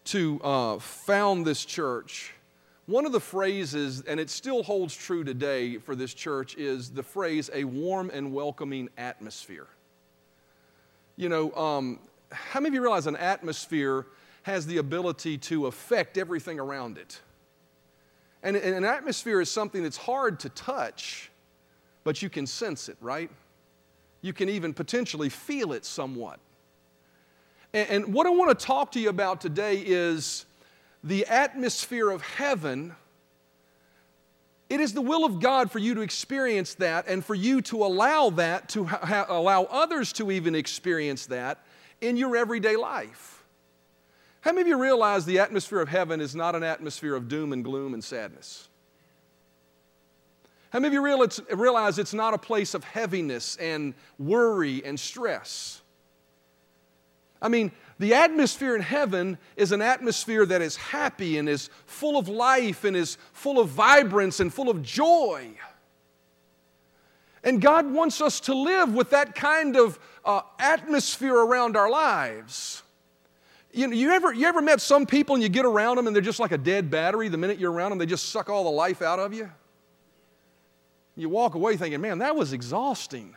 to 0.05 0.39
uh, 0.43 0.79
found 0.79 1.45
this 1.45 1.65
church, 1.65 2.31
one 2.85 3.05
of 3.05 3.11
the 3.11 3.19
phrases, 3.19 4.01
and 4.01 4.19
it 4.19 4.29
still 4.29 4.63
holds 4.63 4.95
true 4.95 5.23
today 5.23 5.77
for 5.77 5.95
this 5.95 6.13
church, 6.13 6.55
is 6.57 6.89
the 6.89 7.03
phrase 7.03 7.49
a 7.53 7.63
warm 7.63 8.09
and 8.11 8.33
welcoming 8.33 8.89
atmosphere. 8.97 9.67
You 11.15 11.29
know, 11.29 11.51
um, 11.53 11.99
how 12.31 12.59
many 12.59 12.69
of 12.69 12.73
you 12.75 12.81
realize 12.81 13.05
an 13.05 13.15
atmosphere 13.15 14.05
has 14.43 14.65
the 14.65 14.77
ability 14.77 15.37
to 15.37 15.67
affect 15.67 16.17
everything 16.17 16.59
around 16.59 16.97
it. 16.97 17.19
And, 18.41 18.55
and 18.55 18.75
an 18.75 18.85
atmosphere 18.85 19.41
is 19.41 19.51
something 19.51 19.83
that's 19.83 19.97
hard 19.97 20.39
to 20.41 20.49
touch, 20.49 21.29
but 22.03 22.21
you 22.21 22.29
can 22.29 22.47
sense 22.47 22.87
it, 22.89 22.97
right? 23.01 23.29
You 24.21 24.33
can 24.33 24.49
even 24.49 24.73
potentially 24.73 25.29
feel 25.29 25.73
it 25.73 25.85
somewhat. 25.85 26.39
And, 27.73 27.89
and 27.89 28.13
what 28.13 28.27
I 28.27 28.29
want 28.29 28.57
to 28.57 28.65
talk 28.65 28.93
to 28.93 28.99
you 28.99 29.09
about 29.09 29.41
today 29.41 29.77
is 29.85 30.45
the 31.03 31.25
atmosphere 31.25 32.09
of 32.09 32.21
heaven. 32.21 32.95
It 34.69 34.79
is 34.79 34.93
the 34.93 35.01
will 35.01 35.25
of 35.25 35.39
God 35.39 35.71
for 35.71 35.79
you 35.79 35.95
to 35.95 36.01
experience 36.01 36.75
that 36.75 37.07
and 37.07 37.23
for 37.23 37.35
you 37.35 37.61
to 37.63 37.83
allow 37.83 38.29
that, 38.31 38.69
to 38.69 38.85
ha- 38.85 39.25
allow 39.27 39.63
others 39.63 40.13
to 40.13 40.31
even 40.31 40.55
experience 40.55 41.25
that 41.27 41.63
in 42.01 42.17
your 42.17 42.37
everyday 42.37 42.75
life. 42.75 43.38
How 44.41 44.51
many 44.51 44.61
of 44.61 44.67
you 44.67 44.81
realize 44.81 45.25
the 45.25 45.39
atmosphere 45.39 45.81
of 45.81 45.89
heaven 45.89 46.21
is 46.21 46.35
not 46.35 46.55
an 46.55 46.63
atmosphere 46.63 47.15
of 47.15 47.27
doom 47.27 47.51
and 47.51 47.63
gloom 47.63 47.93
and 47.93 48.03
sadness? 48.03 48.69
How 50.71 50.79
many 50.79 50.87
of 50.87 50.93
you 50.93 51.57
realize 51.57 51.99
it's 51.99 52.13
not 52.13 52.33
a 52.33 52.37
place 52.37 52.73
of 52.73 52.83
heaviness 52.83 53.57
and 53.57 53.93
worry 54.17 54.83
and 54.85 54.99
stress? 54.99 55.81
I 57.41 57.49
mean, 57.49 57.71
the 57.97 58.13
atmosphere 58.13 58.75
in 58.75 58.81
heaven 58.81 59.37
is 59.55 59.71
an 59.71 59.81
atmosphere 59.81 60.45
that 60.45 60.61
is 60.61 60.75
happy 60.75 61.37
and 61.37 61.49
is 61.49 61.69
full 61.85 62.17
of 62.17 62.29
life 62.29 62.83
and 62.83 62.95
is 62.95 63.17
full 63.33 63.59
of 63.59 63.69
vibrance 63.69 64.39
and 64.39 64.53
full 64.53 64.69
of 64.69 64.83
joy. 64.83 65.49
And 67.43 67.61
God 67.61 67.91
wants 67.91 68.21
us 68.21 68.39
to 68.41 68.53
live 68.53 68.93
with 68.93 69.09
that 69.09 69.35
kind 69.35 69.75
of 69.75 69.97
uh, 70.23 70.41
atmosphere 70.59 71.35
around 71.35 71.75
our 71.75 71.89
lives. 71.89 72.83
You, 73.71 73.87
know, 73.87 73.93
you, 73.93 74.11
ever, 74.11 74.33
you 74.33 74.47
ever 74.47 74.61
met 74.61 74.81
some 74.81 75.05
people 75.05 75.35
and 75.35 75.43
you 75.43 75.49
get 75.49 75.65
around 75.65 75.97
them 75.97 76.07
and 76.07 76.15
they're 76.15 76.23
just 76.23 76.39
like 76.39 76.51
a 76.51 76.57
dead 76.57 76.89
battery? 76.89 77.29
The 77.29 77.37
minute 77.37 77.59
you're 77.59 77.71
around 77.71 77.91
them, 77.91 77.99
they 77.99 78.05
just 78.05 78.29
suck 78.29 78.49
all 78.49 78.63
the 78.63 78.69
life 78.69 79.01
out 79.01 79.19
of 79.19 79.33
you? 79.33 79.49
You 81.15 81.29
walk 81.29 81.55
away 81.55 81.77
thinking, 81.77 82.01
man, 82.01 82.19
that 82.19 82.35
was 82.35 82.53
exhausting. 82.53 83.35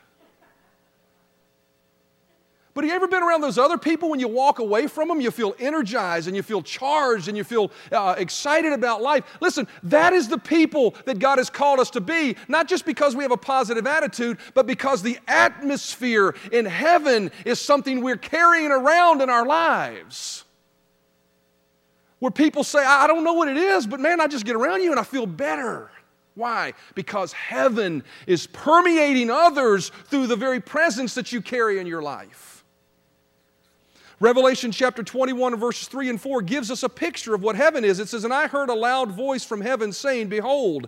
But 2.75 2.85
have 2.85 2.91
you 2.91 2.97
ever 2.97 3.07
been 3.07 3.23
around 3.23 3.43
those 3.43 3.59
other 3.59 3.77
people 3.77 4.09
when 4.09 4.19
you 4.19 4.29
walk 4.29 4.59
away 4.59 4.87
from 4.87 5.09
them, 5.09 5.21
you 5.21 5.31
feel 5.31 5.55
energized 5.59 6.27
and 6.27 6.35
you 6.35 6.43
feel 6.43 6.63
charged 6.63 7.29
and 7.29 7.37
you 7.37 7.45
feel 7.45 7.71
uh, 7.91 8.15
excited 8.17 8.73
about 8.73 9.03
life? 9.03 9.25
Listen, 9.43 9.69
that 9.83 10.15
is 10.15 10.29
the 10.29 10.39
people 10.39 10.95
that 11.05 11.19
God 11.19 11.37
has 11.37 11.51
called 11.51 11.81
us 11.81 11.91
to 11.91 12.01
be, 12.01 12.35
not 12.49 12.69
just 12.69 12.87
because 12.87 13.15
we 13.15 13.25
have 13.25 13.31
a 13.31 13.37
positive 13.37 13.87
attitude, 13.87 14.39
but 14.55 14.67
because 14.67 15.03
the 15.03 15.19
atmosphere 15.29 16.35
in 16.51 16.65
heaven 16.65 17.31
is 17.45 17.61
something 17.61 18.01
we're 18.01 18.17
carrying 18.17 18.71
around 18.71 19.21
in 19.21 19.29
our 19.29 19.45
lives. 19.45 20.45
Where 22.21 22.31
people 22.31 22.65
say, 22.65 22.83
I 22.83 23.07
don't 23.07 23.25
know 23.25 23.35
what 23.35 23.49
it 23.49 23.59
is, 23.59 23.87
but 23.87 24.01
man, 24.01 24.19
I 24.19 24.29
just 24.29 24.47
get 24.47 24.57
around 24.57 24.83
you 24.83 24.93
and 24.93 25.01
I 25.01 25.05
feel 25.05 25.27
better. 25.27 25.91
Why? 26.35 26.73
Because 26.95 27.35
heaven 27.35 28.03
is 28.27 28.47
permeating 28.47 29.29
others 29.29 29.91
through 30.07 30.29
the 30.29 30.37
very 30.37 30.61
presence 30.61 31.15
that 31.17 31.33
you 31.33 31.43
carry 31.43 31.79
in 31.79 31.87
your 31.87 32.01
life. 32.01 32.52
Revelation 34.23 34.71
chapter 34.71 35.03
21, 35.03 35.57
verses 35.57 35.89
3 35.89 36.09
and 36.11 36.21
4 36.21 36.43
gives 36.43 36.71
us 36.71 36.85
a 36.85 36.89
picture 36.89 37.35
of 37.35 37.43
what 37.43 37.57
heaven 37.57 37.85
is. 37.85 37.99
It 37.99 38.09
says, 38.09 38.23
And 38.23 38.33
I 38.33 38.47
heard 38.47 38.69
a 38.69 38.75
loud 38.75 39.11
voice 39.11 39.45
from 39.45 39.61
heaven 39.61 39.93
saying, 39.93 40.29
Behold, 40.29 40.87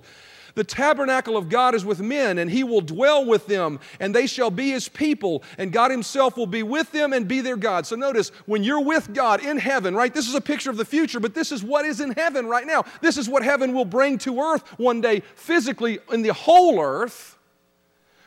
the 0.54 0.62
tabernacle 0.62 1.36
of 1.36 1.48
God 1.48 1.74
is 1.74 1.84
with 1.84 1.98
men, 1.98 2.38
and 2.38 2.48
he 2.48 2.62
will 2.62 2.80
dwell 2.80 3.24
with 3.24 3.48
them, 3.48 3.80
and 3.98 4.14
they 4.14 4.28
shall 4.28 4.52
be 4.52 4.70
his 4.70 4.88
people, 4.88 5.42
and 5.58 5.72
God 5.72 5.90
himself 5.90 6.36
will 6.36 6.46
be 6.46 6.62
with 6.62 6.92
them 6.92 7.12
and 7.12 7.26
be 7.26 7.40
their 7.40 7.56
God. 7.56 7.86
So 7.86 7.96
notice, 7.96 8.28
when 8.46 8.62
you're 8.62 8.84
with 8.84 9.12
God 9.12 9.42
in 9.42 9.56
heaven, 9.56 9.96
right, 9.96 10.14
this 10.14 10.28
is 10.28 10.36
a 10.36 10.40
picture 10.40 10.70
of 10.70 10.76
the 10.76 10.84
future, 10.84 11.18
but 11.18 11.34
this 11.34 11.50
is 11.50 11.64
what 11.64 11.84
is 11.84 12.00
in 12.00 12.12
heaven 12.12 12.46
right 12.46 12.68
now. 12.68 12.84
This 13.00 13.18
is 13.18 13.28
what 13.28 13.42
heaven 13.42 13.74
will 13.74 13.84
bring 13.84 14.16
to 14.18 14.38
earth 14.38 14.78
one 14.78 15.00
day, 15.00 15.24
physically 15.34 15.98
in 16.12 16.22
the 16.22 16.32
whole 16.32 16.80
earth. 16.80 17.36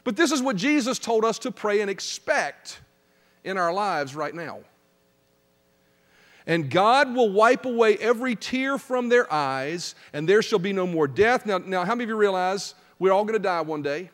But 0.04 0.18
this 0.18 0.34
is 0.34 0.42
what 0.42 0.58
Jesus 0.58 1.00
told 1.00 1.24
us 1.24 1.40
to 1.40 1.52
pray 1.52 1.80
and 1.80 1.90
expect 1.90 2.82
in 3.46 3.58
our 3.58 3.72
lives 3.72 4.14
right 4.14 4.36
now 4.36 4.60
and 6.48 6.70
God 6.70 7.14
will 7.14 7.30
wipe 7.30 7.66
away 7.66 7.98
every 7.98 8.36
tear 8.36 8.78
from 8.78 9.10
their 9.10 9.32
eyes, 9.32 9.96
and 10.14 10.28
there 10.28 10.42
shall 10.42 10.60
be 10.60 10.72
no 10.72 10.88
more 10.88 11.06
death. 11.06 11.46
Now, 11.46 11.58
now 11.58 11.84
how 11.84 11.94
many 11.94 12.06
of 12.06 12.10
you 12.10 12.16
realize 12.16 12.74
we're 12.98 13.12
all 13.12 13.26
going 13.26 13.34
to 13.34 13.40
die 13.40 13.62
one 13.62 13.82
day? 13.82 14.10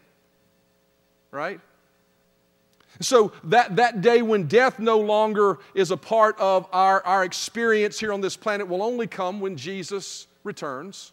Right? 1.30 1.62
So, 3.00 3.32
that, 3.46 3.76
that 3.76 4.02
day 4.02 4.22
when 4.22 4.48
death 4.48 4.80
no 4.80 5.00
longer 5.00 5.60
is 5.76 5.92
a 5.92 5.98
part 5.98 6.38
of 6.40 6.68
our, 6.72 7.06
our 7.06 7.24
experience 7.24 8.00
here 8.00 8.12
on 8.12 8.22
this 8.22 8.36
planet 8.36 8.68
will 8.68 8.84
only 8.84 9.08
come 9.08 9.40
when 9.40 9.56
Jesus 9.56 10.28
returns. 10.44 11.12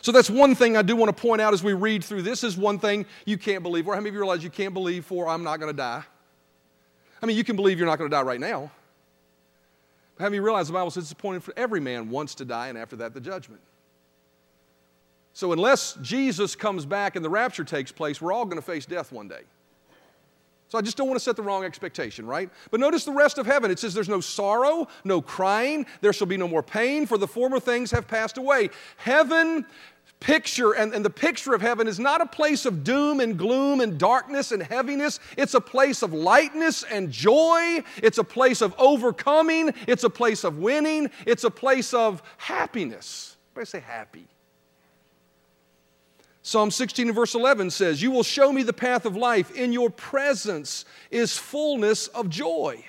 So, 0.00 0.12
that's 0.12 0.30
one 0.30 0.54
thing 0.54 0.76
I 0.76 0.82
do 0.82 0.96
want 0.96 1.16
to 1.16 1.22
point 1.22 1.40
out 1.40 1.54
as 1.54 1.62
we 1.62 1.72
read 1.72 2.02
through 2.02 2.22
this 2.22 2.42
is 2.42 2.56
one 2.56 2.78
thing 2.78 3.06
you 3.26 3.38
can't 3.38 3.62
believe. 3.62 3.86
Or 3.86 3.94
how 3.94 4.00
many 4.00 4.10
of 4.10 4.14
you 4.14 4.20
realize 4.20 4.42
you 4.42 4.50
can't 4.50 4.74
believe 4.74 5.04
for 5.04 5.28
I'm 5.28 5.44
not 5.44 5.60
going 5.60 5.70
to 5.72 5.76
die? 5.76 6.02
I 7.20 7.26
mean, 7.26 7.36
you 7.36 7.44
can 7.44 7.56
believe 7.56 7.78
you're 7.78 7.88
not 7.88 7.98
going 7.98 8.10
to 8.10 8.16
die 8.16 8.22
right 8.22 8.40
now. 8.40 8.70
Have 10.18 10.34
you 10.34 10.42
realized 10.42 10.68
the 10.68 10.72
Bible 10.72 10.90
says 10.90 11.04
it's 11.04 11.12
appointed 11.12 11.44
for 11.44 11.54
every 11.56 11.80
man 11.80 12.10
once 12.10 12.34
to 12.36 12.44
die, 12.44 12.68
and 12.68 12.76
after 12.76 12.96
that, 12.96 13.14
the 13.14 13.20
judgment. 13.20 13.60
So, 15.32 15.52
unless 15.52 15.96
Jesus 16.02 16.56
comes 16.56 16.84
back 16.84 17.14
and 17.14 17.24
the 17.24 17.30
rapture 17.30 17.62
takes 17.62 17.92
place, 17.92 18.20
we're 18.20 18.32
all 18.32 18.44
going 18.44 18.56
to 18.56 18.62
face 18.62 18.86
death 18.86 19.12
one 19.12 19.28
day. 19.28 19.42
So, 20.66 20.76
I 20.76 20.82
just 20.82 20.96
don't 20.96 21.06
want 21.06 21.16
to 21.16 21.24
set 21.24 21.36
the 21.36 21.42
wrong 21.42 21.64
expectation, 21.64 22.26
right? 22.26 22.50
But 22.72 22.80
notice 22.80 23.04
the 23.04 23.12
rest 23.12 23.38
of 23.38 23.46
heaven. 23.46 23.70
It 23.70 23.78
says 23.78 23.94
there's 23.94 24.08
no 24.08 24.20
sorrow, 24.20 24.88
no 25.04 25.22
crying, 25.22 25.86
there 26.00 26.12
shall 26.12 26.26
be 26.26 26.36
no 26.36 26.48
more 26.48 26.64
pain, 26.64 27.06
for 27.06 27.18
the 27.18 27.28
former 27.28 27.60
things 27.60 27.92
have 27.92 28.08
passed 28.08 28.36
away. 28.36 28.70
Heaven 28.96 29.64
picture, 30.20 30.72
and, 30.72 30.92
and 30.92 31.04
the 31.04 31.10
picture 31.10 31.54
of 31.54 31.60
heaven 31.60 31.86
is 31.86 31.98
not 31.98 32.20
a 32.20 32.26
place 32.26 32.66
of 32.66 32.84
doom 32.84 33.20
and 33.20 33.38
gloom 33.38 33.80
and 33.80 33.98
darkness 33.98 34.52
and 34.52 34.62
heaviness. 34.62 35.20
It's 35.36 35.54
a 35.54 35.60
place 35.60 36.02
of 36.02 36.12
lightness 36.12 36.82
and 36.84 37.10
joy. 37.10 37.82
It's 38.02 38.18
a 38.18 38.24
place 38.24 38.60
of 38.60 38.74
overcoming. 38.78 39.72
It's 39.86 40.04
a 40.04 40.10
place 40.10 40.44
of 40.44 40.58
winning. 40.58 41.10
It's 41.26 41.44
a 41.44 41.50
place 41.50 41.94
of 41.94 42.22
happiness. 42.36 43.36
Everybody 43.52 43.70
say 43.70 43.80
happy. 43.80 44.26
Psalm 46.42 46.70
16 46.70 47.08
and 47.08 47.14
verse 47.14 47.34
11 47.34 47.70
says, 47.70 48.00
You 48.00 48.10
will 48.10 48.22
show 48.22 48.52
me 48.52 48.62
the 48.62 48.72
path 48.72 49.04
of 49.04 49.16
life. 49.16 49.54
In 49.54 49.72
your 49.72 49.90
presence 49.90 50.84
is 51.10 51.36
fullness 51.36 52.06
of 52.08 52.30
joy. 52.30 52.84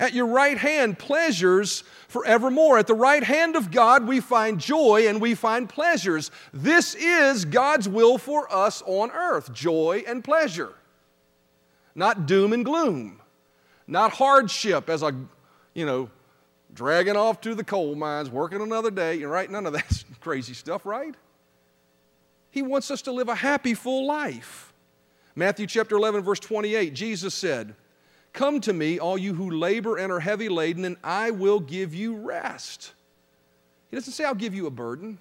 At 0.00 0.14
your 0.14 0.26
right 0.26 0.58
hand, 0.58 0.98
pleasures 0.98 1.84
forevermore. 2.12 2.78
At 2.78 2.86
the 2.86 2.94
right 2.94 3.24
hand 3.24 3.56
of 3.56 3.70
God, 3.70 4.06
we 4.06 4.20
find 4.20 4.60
joy 4.60 5.08
and 5.08 5.20
we 5.20 5.34
find 5.34 5.68
pleasures. 5.68 6.30
This 6.52 6.94
is 6.94 7.44
God's 7.44 7.88
will 7.88 8.18
for 8.18 8.52
us 8.52 8.82
on 8.86 9.10
earth 9.10 9.52
joy 9.52 10.04
and 10.06 10.22
pleasure, 10.22 10.74
not 11.94 12.26
doom 12.26 12.52
and 12.52 12.64
gloom, 12.64 13.20
not 13.86 14.12
hardship 14.12 14.88
as 14.88 15.02
a, 15.02 15.14
you 15.74 15.86
know, 15.86 16.10
dragging 16.74 17.16
off 17.16 17.40
to 17.40 17.54
the 17.54 17.64
coal 17.64 17.94
mines, 17.94 18.30
working 18.30 18.60
another 18.60 18.90
day. 18.90 19.22
Right, 19.24 19.50
none 19.50 19.66
of 19.66 19.72
that 19.72 20.04
crazy 20.20 20.54
stuff, 20.54 20.84
right? 20.84 21.14
He 22.50 22.60
wants 22.60 22.90
us 22.90 23.00
to 23.02 23.12
live 23.12 23.30
a 23.30 23.34
happy, 23.34 23.72
full 23.72 24.06
life. 24.06 24.74
Matthew 25.34 25.66
chapter 25.66 25.96
11, 25.96 26.22
verse 26.22 26.40
28, 26.40 26.92
Jesus 26.92 27.32
said, 27.32 27.74
Come 28.32 28.60
to 28.62 28.72
me, 28.72 28.98
all 28.98 29.18
you 29.18 29.34
who 29.34 29.50
labor 29.50 29.96
and 29.98 30.10
are 30.10 30.20
heavy 30.20 30.48
laden, 30.48 30.84
and 30.84 30.96
I 31.04 31.30
will 31.30 31.60
give 31.60 31.94
you 31.94 32.14
rest. 32.14 32.92
He 33.90 33.96
doesn't 33.96 34.14
say, 34.14 34.24
I'll 34.24 34.34
give 34.34 34.54
you 34.54 34.66
a 34.66 34.70
burden, 34.70 35.18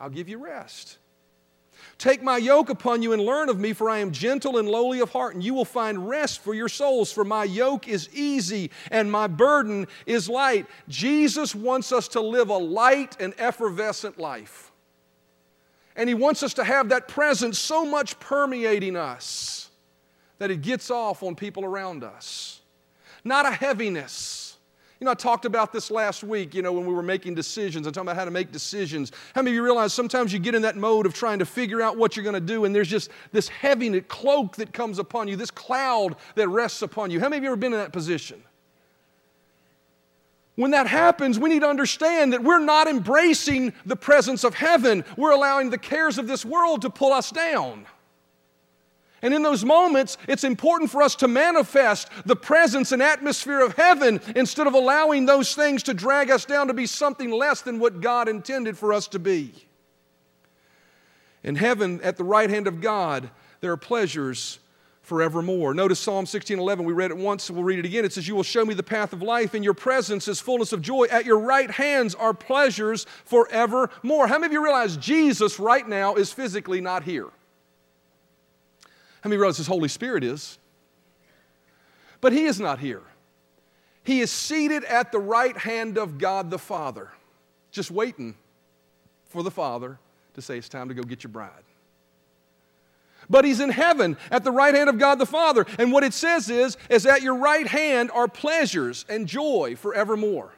I'll 0.00 0.10
give 0.10 0.28
you 0.28 0.38
rest. 0.38 0.98
Take 1.98 2.22
my 2.22 2.36
yoke 2.36 2.70
upon 2.70 3.02
you 3.02 3.12
and 3.12 3.22
learn 3.22 3.48
of 3.48 3.58
me, 3.58 3.72
for 3.72 3.90
I 3.90 3.98
am 3.98 4.12
gentle 4.12 4.58
and 4.58 4.68
lowly 4.68 5.00
of 5.00 5.10
heart, 5.10 5.34
and 5.34 5.42
you 5.42 5.52
will 5.52 5.64
find 5.64 6.08
rest 6.08 6.40
for 6.40 6.54
your 6.54 6.68
souls. 6.68 7.12
For 7.12 7.24
my 7.24 7.44
yoke 7.44 7.88
is 7.88 8.08
easy 8.12 8.70
and 8.90 9.10
my 9.10 9.26
burden 9.26 9.88
is 10.06 10.28
light. 10.28 10.66
Jesus 10.88 11.54
wants 11.54 11.92
us 11.92 12.08
to 12.08 12.20
live 12.20 12.50
a 12.50 12.56
light 12.56 13.16
and 13.20 13.34
effervescent 13.38 14.18
life. 14.18 14.70
And 15.96 16.08
He 16.08 16.14
wants 16.14 16.42
us 16.42 16.54
to 16.54 16.64
have 16.64 16.88
that 16.90 17.08
presence 17.08 17.58
so 17.58 17.84
much 17.84 18.18
permeating 18.20 18.96
us 18.96 19.61
that 20.38 20.50
it 20.50 20.62
gets 20.62 20.90
off 20.90 21.22
on 21.22 21.34
people 21.34 21.64
around 21.64 22.04
us, 22.04 22.60
not 23.24 23.46
a 23.46 23.50
heaviness. 23.50 24.56
You 25.00 25.06
know, 25.06 25.10
I 25.10 25.14
talked 25.14 25.46
about 25.46 25.72
this 25.72 25.90
last 25.90 26.22
week, 26.22 26.54
you 26.54 26.62
know, 26.62 26.72
when 26.72 26.86
we 26.86 26.94
were 26.94 27.02
making 27.02 27.34
decisions 27.34 27.88
and 27.88 27.94
talking 27.94 28.06
about 28.06 28.16
how 28.16 28.24
to 28.24 28.30
make 28.30 28.52
decisions. 28.52 29.10
How 29.34 29.42
many 29.42 29.50
of 29.50 29.56
you 29.56 29.64
realize 29.64 29.92
sometimes 29.92 30.32
you 30.32 30.38
get 30.38 30.54
in 30.54 30.62
that 30.62 30.76
mode 30.76 31.06
of 31.06 31.12
trying 31.12 31.40
to 31.40 31.44
figure 31.44 31.82
out 31.82 31.96
what 31.96 32.16
you're 32.16 32.22
going 32.22 32.34
to 32.34 32.40
do, 32.40 32.64
and 32.64 32.72
there's 32.72 32.88
just 32.88 33.10
this 33.32 33.48
heavy 33.48 34.00
cloak 34.02 34.54
that 34.56 34.72
comes 34.72 35.00
upon 35.00 35.26
you, 35.26 35.34
this 35.34 35.50
cloud 35.50 36.14
that 36.36 36.48
rests 36.48 36.82
upon 36.82 37.10
you? 37.10 37.18
How 37.18 37.28
many 37.28 37.38
of 37.38 37.42
you 37.42 37.48
ever 37.48 37.56
been 37.56 37.72
in 37.72 37.80
that 37.80 37.92
position? 37.92 38.44
When 40.54 40.70
that 40.70 40.86
happens, 40.86 41.38
we 41.38 41.48
need 41.48 41.62
to 41.62 41.68
understand 41.68 42.32
that 42.32 42.44
we're 42.44 42.60
not 42.60 42.86
embracing 42.86 43.72
the 43.86 43.96
presence 43.96 44.44
of 44.44 44.54
heaven. 44.54 45.04
We're 45.16 45.32
allowing 45.32 45.70
the 45.70 45.78
cares 45.78 46.18
of 46.18 46.28
this 46.28 46.44
world 46.44 46.82
to 46.82 46.90
pull 46.90 47.12
us 47.12 47.30
down. 47.30 47.86
And 49.22 49.32
in 49.32 49.42
those 49.42 49.64
moments, 49.64 50.18
it's 50.26 50.42
important 50.42 50.90
for 50.90 51.00
us 51.00 51.14
to 51.16 51.28
manifest 51.28 52.08
the 52.26 52.34
presence 52.34 52.90
and 52.90 53.00
atmosphere 53.00 53.60
of 53.60 53.76
heaven 53.76 54.20
instead 54.34 54.66
of 54.66 54.74
allowing 54.74 55.26
those 55.26 55.54
things 55.54 55.84
to 55.84 55.94
drag 55.94 56.28
us 56.28 56.44
down 56.44 56.66
to 56.66 56.74
be 56.74 56.86
something 56.86 57.30
less 57.30 57.62
than 57.62 57.78
what 57.78 58.00
God 58.00 58.28
intended 58.28 58.76
for 58.76 58.92
us 58.92 59.06
to 59.08 59.20
be. 59.20 59.52
In 61.44 61.54
heaven, 61.54 62.00
at 62.02 62.16
the 62.16 62.24
right 62.24 62.50
hand 62.50 62.66
of 62.66 62.80
God, 62.80 63.30
there 63.60 63.70
are 63.70 63.76
pleasures 63.76 64.58
forevermore. 65.02 65.74
Notice 65.74 66.00
Psalm 66.00 66.26
16:11. 66.26 66.84
We 66.84 66.92
read 66.92 67.10
it 67.10 67.16
once, 67.16 67.50
we'll 67.50 67.64
read 67.64 67.80
it 67.80 67.84
again. 67.84 68.04
It 68.04 68.12
says, 68.12 68.26
"You 68.26 68.34
will 68.36 68.42
show 68.42 68.64
me 68.64 68.74
the 68.74 68.82
path 68.82 69.12
of 69.12 69.22
life. 69.22 69.54
In 69.54 69.62
your 69.62 69.74
presence 69.74 70.26
is 70.28 70.40
fullness 70.40 70.72
of 70.72 70.82
joy. 70.82 71.06
At 71.10 71.24
your 71.24 71.38
right 71.38 71.70
hands 71.70 72.14
are 72.14 72.34
pleasures 72.34 73.06
forevermore." 73.24 74.26
How 74.26 74.38
many 74.38 74.46
of 74.46 74.52
you 74.52 74.62
realize 74.62 74.96
Jesus 74.96 75.58
right 75.58 75.86
now 75.86 76.14
is 76.14 76.32
physically 76.32 76.80
not 76.80 77.02
here? 77.02 77.30
How 79.22 79.28
many 79.28 79.38
realize 79.38 79.56
His 79.56 79.66
Holy 79.66 79.88
Spirit 79.88 80.24
is? 80.24 80.58
But 82.22 82.32
he 82.32 82.44
is 82.44 82.58
not 82.58 82.78
here. 82.78 83.02
He 84.04 84.20
is 84.20 84.30
seated 84.30 84.84
at 84.84 85.12
the 85.12 85.18
right 85.18 85.56
hand 85.56 85.98
of 85.98 86.18
God 86.18 86.50
the 86.50 86.58
Father, 86.58 87.10
just 87.70 87.90
waiting 87.90 88.36
for 89.26 89.42
the 89.42 89.50
Father 89.50 89.98
to 90.34 90.40
say, 90.40 90.56
It's 90.56 90.68
time 90.68 90.88
to 90.88 90.94
go 90.94 91.02
get 91.02 91.22
your 91.24 91.32
bride. 91.32 91.50
But 93.28 93.44
he's 93.44 93.60
in 93.60 93.70
heaven 93.70 94.16
at 94.30 94.44
the 94.44 94.50
right 94.50 94.74
hand 94.74 94.88
of 94.88 94.98
God 94.98 95.18
the 95.18 95.26
Father. 95.26 95.66
And 95.78 95.92
what 95.92 96.04
it 96.04 96.12
says 96.12 96.48
is, 96.48 96.76
is 96.88 97.06
at 97.06 97.22
your 97.22 97.36
right 97.36 97.66
hand 97.66 98.10
are 98.12 98.28
pleasures 98.28 99.04
and 99.08 99.26
joy 99.26 99.76
forevermore. 99.76 100.52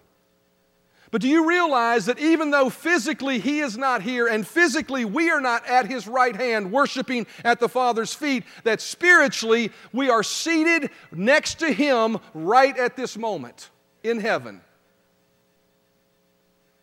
But 1.15 1.21
do 1.21 1.29
you 1.29 1.49
realize 1.49 2.07
that 2.07 2.19
even 2.19 2.51
though 2.51 2.69
physically 2.69 3.39
he 3.39 3.61
is 3.61 3.79
not 3.79 4.03
here 4.03 4.27
and 4.27 4.45
physically 4.45 5.05
we 5.05 5.31
are 5.31 5.41
not 5.41 5.65
at 5.65 5.87
his 5.87 6.09
right 6.09 6.35
hand 6.35 6.73
worshiping 6.73 7.29
at 7.45 7.61
the 7.61 7.69
Father's 7.69 8.13
feet, 8.13 8.43
that 8.65 8.81
spiritually 8.81 9.71
we 9.93 10.11
are 10.11 10.25
seated 10.25 10.91
next 11.13 11.61
to 11.61 11.73
him 11.73 12.19
right 12.35 12.77
at 12.77 12.97
this 12.97 13.17
moment 13.17 13.71
in 14.03 14.19
heaven? 14.19 14.61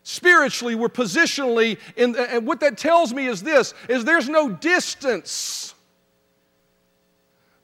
Spiritually, 0.04 0.76
we're 0.76 0.88
positionally 0.88 1.78
in, 1.98 2.16
and 2.16 2.48
what 2.48 2.62
that 2.62 2.78
tells 2.78 3.14
me 3.14 3.28
is 3.28 3.44
this 3.44 3.74
is 3.90 4.06
there's 4.06 4.30
no 4.30 4.48
distance 4.48 5.76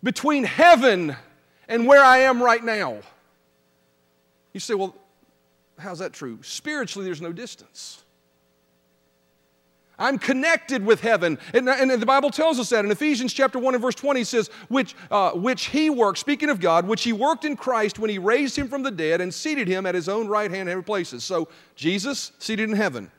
between 0.04 0.44
heaven 0.44 1.16
and 1.70 1.88
where 1.88 2.04
I 2.04 2.18
am 2.18 2.44
right 2.44 2.62
now. 2.62 2.98
You 4.52 4.60
say, 4.60 4.74
well, 4.74 4.94
how's 5.78 6.00
that 6.00 6.14
true? 6.14 6.40
Spiritually, 6.42 7.06
there's 7.06 7.22
no 7.22 7.32
distance. 7.32 8.04
I'm 10.00 10.20
connected 10.20 10.86
with 10.86 11.02
heaven. 11.02 11.40
And, 11.54 11.68
and, 11.68 11.90
the 11.90 12.06
Bible 12.06 12.30
tells 12.30 12.60
us 12.60 12.70
that 12.70 12.86
in 12.86 12.92
Ephesians 12.92 13.34
chapter 13.34 13.58
1 13.58 13.74
and 13.74 13.82
verse 13.82 13.96
20 13.96 14.24
says, 14.24 14.50
which, 14.68 14.96
uh, 15.10 15.32
which 15.32 15.66
he 15.66 15.90
worked, 15.90 16.20
speaking 16.20 16.50
of 16.50 16.60
God, 16.60 16.88
which 16.88 17.04
he 17.04 17.14
worked 17.14 17.46
in 17.46 17.56
Christ 17.56 17.98
when 17.98 18.12
he 18.12 18.20
raised 18.20 18.56
him 18.56 18.68
from 18.68 18.84
the 18.84 18.92
dead 18.92 19.22
and 19.22 19.34
seated 19.34 19.68
him 19.68 19.88
at 19.88 19.96
his 19.96 20.08
own 20.08 20.28
right 20.28 20.52
hand 20.52 20.70
in 20.70 20.74
every 20.74 20.84
places. 20.84 21.24
So 21.24 21.48
Jesus 21.76 22.32
seated 22.38 22.70
in 22.70 22.76
heaven. 22.76 23.12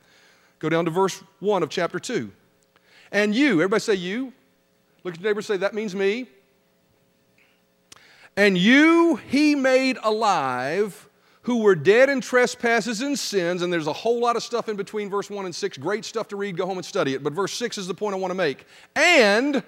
Go 0.61 0.69
down 0.69 0.85
to 0.85 0.91
verse 0.93 1.21
1 1.41 1.65
of 1.65 1.69
chapter 1.69 1.99
2. 1.99 2.31
And 3.11 3.35
you, 3.35 3.55
everybody 3.55 3.81
say 3.81 3.95
you. 3.95 4.33
Look 5.03 5.15
at 5.15 5.21
your 5.21 5.31
neighbor 5.31 5.43
say, 5.43 5.57
that 5.57 5.75
means 5.75 5.97
me. 5.97 6.29
And 8.37 8.57
you 8.57 9.17
he 9.17 9.57
made 9.57 9.99
alive 10.05 11.08
who 11.49 11.63
were 11.63 11.75
dead 11.75 12.11
in 12.11 12.21
trespasses 12.21 13.01
and 13.01 13.19
sins, 13.19 13.63
and 13.63 13.73
there's 13.73 13.87
a 13.87 13.93
whole 13.93 14.21
lot 14.21 14.37
of 14.37 14.43
stuff 14.43 14.69
in 14.69 14.77
between 14.77 15.09
verse 15.09 15.31
1 15.31 15.47
and 15.47 15.55
6. 15.55 15.79
Great 15.79 16.05
stuff 16.05 16.29
to 16.29 16.37
read, 16.37 16.59
go 16.59 16.67
home 16.67 16.77
and 16.77 16.85
study 16.85 17.15
it. 17.15 17.25
But 17.25 17.33
verse 17.33 17.55
6 17.55 17.79
is 17.79 17.87
the 17.87 17.95
point 17.95 18.15
I 18.15 18.19
want 18.19 18.33
to 18.33 18.35
make. 18.35 18.67
And 18.95 19.63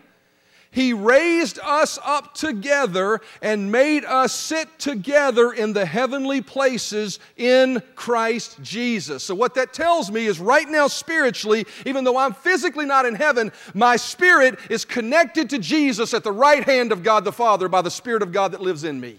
he 0.70 0.92
raised 0.92 1.58
us 1.60 1.98
up 2.04 2.34
together 2.34 3.22
and 3.40 3.72
made 3.72 4.04
us 4.04 4.34
sit 4.34 4.78
together 4.78 5.52
in 5.52 5.72
the 5.72 5.86
heavenly 5.86 6.42
places 6.42 7.18
in 7.38 7.82
Christ 7.94 8.58
Jesus. 8.60 9.24
So, 9.24 9.34
what 9.34 9.54
that 9.54 9.72
tells 9.72 10.10
me 10.10 10.26
is 10.26 10.38
right 10.38 10.68
now, 10.68 10.86
spiritually, 10.86 11.64
even 11.86 12.04
though 12.04 12.18
I'm 12.18 12.34
physically 12.34 12.84
not 12.84 13.06
in 13.06 13.14
heaven, 13.14 13.52
my 13.72 13.96
spirit 13.96 14.58
is 14.68 14.84
connected 14.84 15.48
to 15.48 15.58
Jesus 15.58 16.12
at 16.12 16.24
the 16.24 16.32
right 16.32 16.62
hand 16.62 16.92
of 16.92 17.02
God 17.02 17.24
the 17.24 17.32
Father 17.32 17.70
by 17.70 17.80
the 17.80 17.90
Spirit 17.90 18.20
of 18.20 18.32
God 18.32 18.52
that 18.52 18.60
lives 18.60 18.84
in 18.84 19.00
me. 19.00 19.16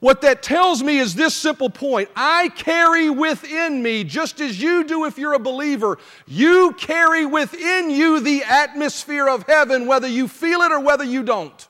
What 0.00 0.22
that 0.22 0.42
tells 0.42 0.82
me 0.82 0.98
is 0.98 1.14
this 1.14 1.34
simple 1.34 1.68
point 1.68 2.08
I 2.16 2.48
carry 2.48 3.10
within 3.10 3.82
me, 3.82 4.02
just 4.02 4.40
as 4.40 4.60
you 4.60 4.82
do 4.82 5.04
if 5.04 5.18
you're 5.18 5.34
a 5.34 5.38
believer, 5.38 5.98
you 6.26 6.72
carry 6.72 7.26
within 7.26 7.90
you 7.90 8.20
the 8.20 8.42
atmosphere 8.42 9.28
of 9.28 9.44
heaven, 9.46 9.86
whether 9.86 10.08
you 10.08 10.26
feel 10.26 10.62
it 10.62 10.72
or 10.72 10.80
whether 10.80 11.04
you 11.04 11.22
don't. 11.22 11.68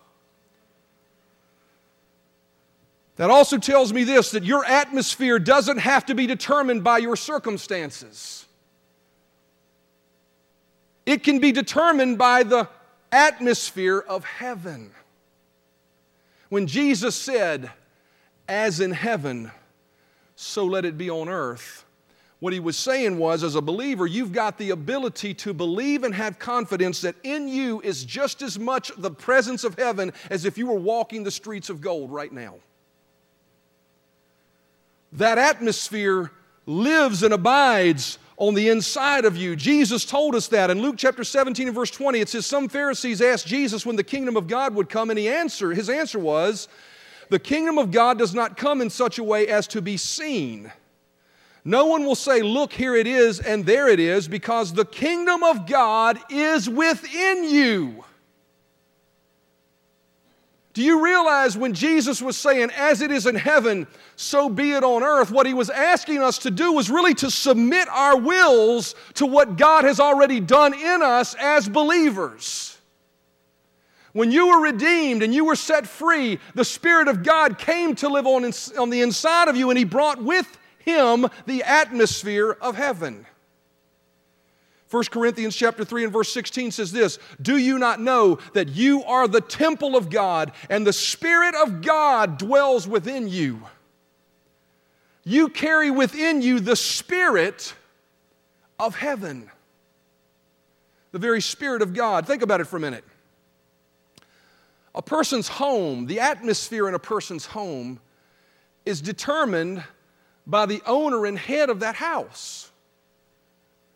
That 3.16 3.30
also 3.30 3.58
tells 3.58 3.92
me 3.92 4.04
this 4.04 4.30
that 4.30 4.44
your 4.44 4.64
atmosphere 4.64 5.40
doesn't 5.40 5.78
have 5.78 6.06
to 6.06 6.14
be 6.14 6.28
determined 6.28 6.84
by 6.84 6.98
your 6.98 7.16
circumstances. 7.16 8.46
It 11.04 11.24
can 11.24 11.40
be 11.40 11.50
determined 11.50 12.16
by 12.16 12.44
the 12.44 12.68
atmosphere 13.10 13.98
of 13.98 14.24
heaven. 14.24 14.92
When 16.48 16.68
Jesus 16.68 17.16
said, 17.16 17.72
as 18.50 18.80
in 18.80 18.90
heaven, 18.90 19.50
so 20.34 20.64
let 20.64 20.84
it 20.84 20.98
be 20.98 21.08
on 21.08 21.28
earth. 21.28 21.86
What 22.40 22.52
he 22.52 22.60
was 22.60 22.76
saying 22.76 23.18
was, 23.18 23.44
as 23.44 23.54
a 23.54 23.60
believer, 23.60 24.06
you've 24.06 24.32
got 24.32 24.58
the 24.58 24.70
ability 24.70 25.34
to 25.34 25.52
believe 25.52 26.04
and 26.04 26.14
have 26.14 26.38
confidence 26.38 27.02
that 27.02 27.14
in 27.22 27.48
you 27.48 27.80
is 27.82 28.04
just 28.04 28.42
as 28.42 28.58
much 28.58 28.90
the 28.96 29.10
presence 29.10 29.62
of 29.62 29.78
heaven 29.78 30.12
as 30.30 30.44
if 30.44 30.58
you 30.58 30.66
were 30.66 30.78
walking 30.78 31.22
the 31.22 31.30
streets 31.30 31.70
of 31.70 31.80
gold 31.80 32.10
right 32.10 32.32
now. 32.32 32.56
That 35.12 35.38
atmosphere 35.38 36.32
lives 36.66 37.22
and 37.22 37.34
abides 37.34 38.18
on 38.36 38.54
the 38.54 38.70
inside 38.70 39.26
of 39.26 39.36
you. 39.36 39.54
Jesus 39.54 40.06
told 40.06 40.34
us 40.34 40.48
that 40.48 40.70
in 40.70 40.80
Luke 40.80 40.94
chapter 40.96 41.24
17 41.24 41.68
and 41.68 41.74
verse 41.74 41.90
20. 41.90 42.20
It 42.20 42.28
says, 42.30 42.46
Some 42.46 42.68
Pharisees 42.68 43.20
asked 43.20 43.46
Jesus 43.46 43.84
when 43.84 43.96
the 43.96 44.04
kingdom 44.04 44.36
of 44.36 44.48
God 44.48 44.74
would 44.74 44.88
come, 44.88 45.10
and 45.10 45.18
he 45.18 45.28
answered, 45.28 45.76
his 45.76 45.90
answer 45.90 46.18
was, 46.18 46.68
the 47.30 47.38
kingdom 47.38 47.78
of 47.78 47.90
God 47.90 48.18
does 48.18 48.34
not 48.34 48.56
come 48.56 48.80
in 48.80 48.90
such 48.90 49.18
a 49.18 49.24
way 49.24 49.46
as 49.48 49.66
to 49.68 49.80
be 49.80 49.96
seen. 49.96 50.70
No 51.64 51.86
one 51.86 52.04
will 52.04 52.14
say, 52.14 52.42
Look, 52.42 52.72
here 52.72 52.96
it 52.96 53.06
is, 53.06 53.40
and 53.40 53.64
there 53.64 53.88
it 53.88 54.00
is, 54.00 54.28
because 54.28 54.72
the 54.72 54.84
kingdom 54.84 55.42
of 55.42 55.66
God 55.66 56.18
is 56.28 56.68
within 56.68 57.44
you. 57.44 58.04
Do 60.72 60.82
you 60.82 61.04
realize 61.04 61.58
when 61.58 61.74
Jesus 61.74 62.22
was 62.22 62.36
saying, 62.36 62.70
As 62.76 63.00
it 63.00 63.10
is 63.10 63.26
in 63.26 63.34
heaven, 63.34 63.86
so 64.16 64.48
be 64.48 64.72
it 64.72 64.82
on 64.82 65.02
earth, 65.02 65.30
what 65.30 65.46
he 65.46 65.54
was 65.54 65.70
asking 65.70 66.22
us 66.22 66.38
to 66.38 66.50
do 66.50 66.72
was 66.72 66.90
really 66.90 67.14
to 67.14 67.30
submit 67.30 67.88
our 67.88 68.18
wills 68.18 68.94
to 69.14 69.26
what 69.26 69.56
God 69.56 69.84
has 69.84 70.00
already 70.00 70.40
done 70.40 70.74
in 70.74 71.02
us 71.02 71.34
as 71.38 71.68
believers. 71.68 72.79
When 74.12 74.32
you 74.32 74.48
were 74.48 74.60
redeemed 74.60 75.22
and 75.22 75.34
you 75.34 75.44
were 75.44 75.56
set 75.56 75.86
free, 75.86 76.40
the 76.54 76.64
Spirit 76.64 77.08
of 77.08 77.22
God 77.22 77.58
came 77.58 77.94
to 77.96 78.08
live 78.08 78.26
on, 78.26 78.44
on 78.78 78.90
the 78.90 79.02
inside 79.02 79.48
of 79.48 79.56
you 79.56 79.70
and 79.70 79.78
He 79.78 79.84
brought 79.84 80.22
with 80.22 80.58
Him 80.80 81.28
the 81.46 81.62
atmosphere 81.62 82.56
of 82.60 82.76
heaven. 82.76 83.26
1 84.90 85.04
Corinthians 85.12 85.54
chapter 85.54 85.84
3 85.84 86.04
and 86.04 86.12
verse 86.12 86.32
16 86.32 86.72
says 86.72 86.90
this, 86.90 87.20
"Do 87.40 87.56
you 87.56 87.78
not 87.78 88.00
know 88.00 88.40
that 88.54 88.70
you 88.70 89.04
are 89.04 89.28
the 89.28 89.40
temple 89.40 89.94
of 89.96 90.10
God 90.10 90.50
and 90.68 90.84
the 90.84 90.92
spirit 90.92 91.54
of 91.54 91.80
God 91.80 92.38
dwells 92.38 92.88
within 92.88 93.28
you?" 93.28 93.62
You 95.22 95.48
carry 95.48 95.90
within 95.90 96.42
you 96.42 96.58
the 96.58 96.74
spirit 96.74 97.74
of 98.80 98.96
heaven. 98.96 99.50
The 101.12 101.18
very 101.18 101.40
spirit 101.40 101.82
of 101.82 101.94
God. 101.94 102.26
Think 102.26 102.42
about 102.42 102.60
it 102.60 102.64
for 102.64 102.76
a 102.76 102.80
minute. 102.80 103.04
A 104.94 105.02
person's 105.02 105.48
home, 105.48 106.06
the 106.06 106.20
atmosphere 106.20 106.88
in 106.88 106.94
a 106.94 106.98
person's 106.98 107.46
home, 107.46 108.00
is 108.84 109.00
determined 109.00 109.84
by 110.46 110.66
the 110.66 110.82
owner 110.86 111.26
and 111.26 111.38
head 111.38 111.70
of 111.70 111.80
that 111.80 111.94
house. 111.94 112.70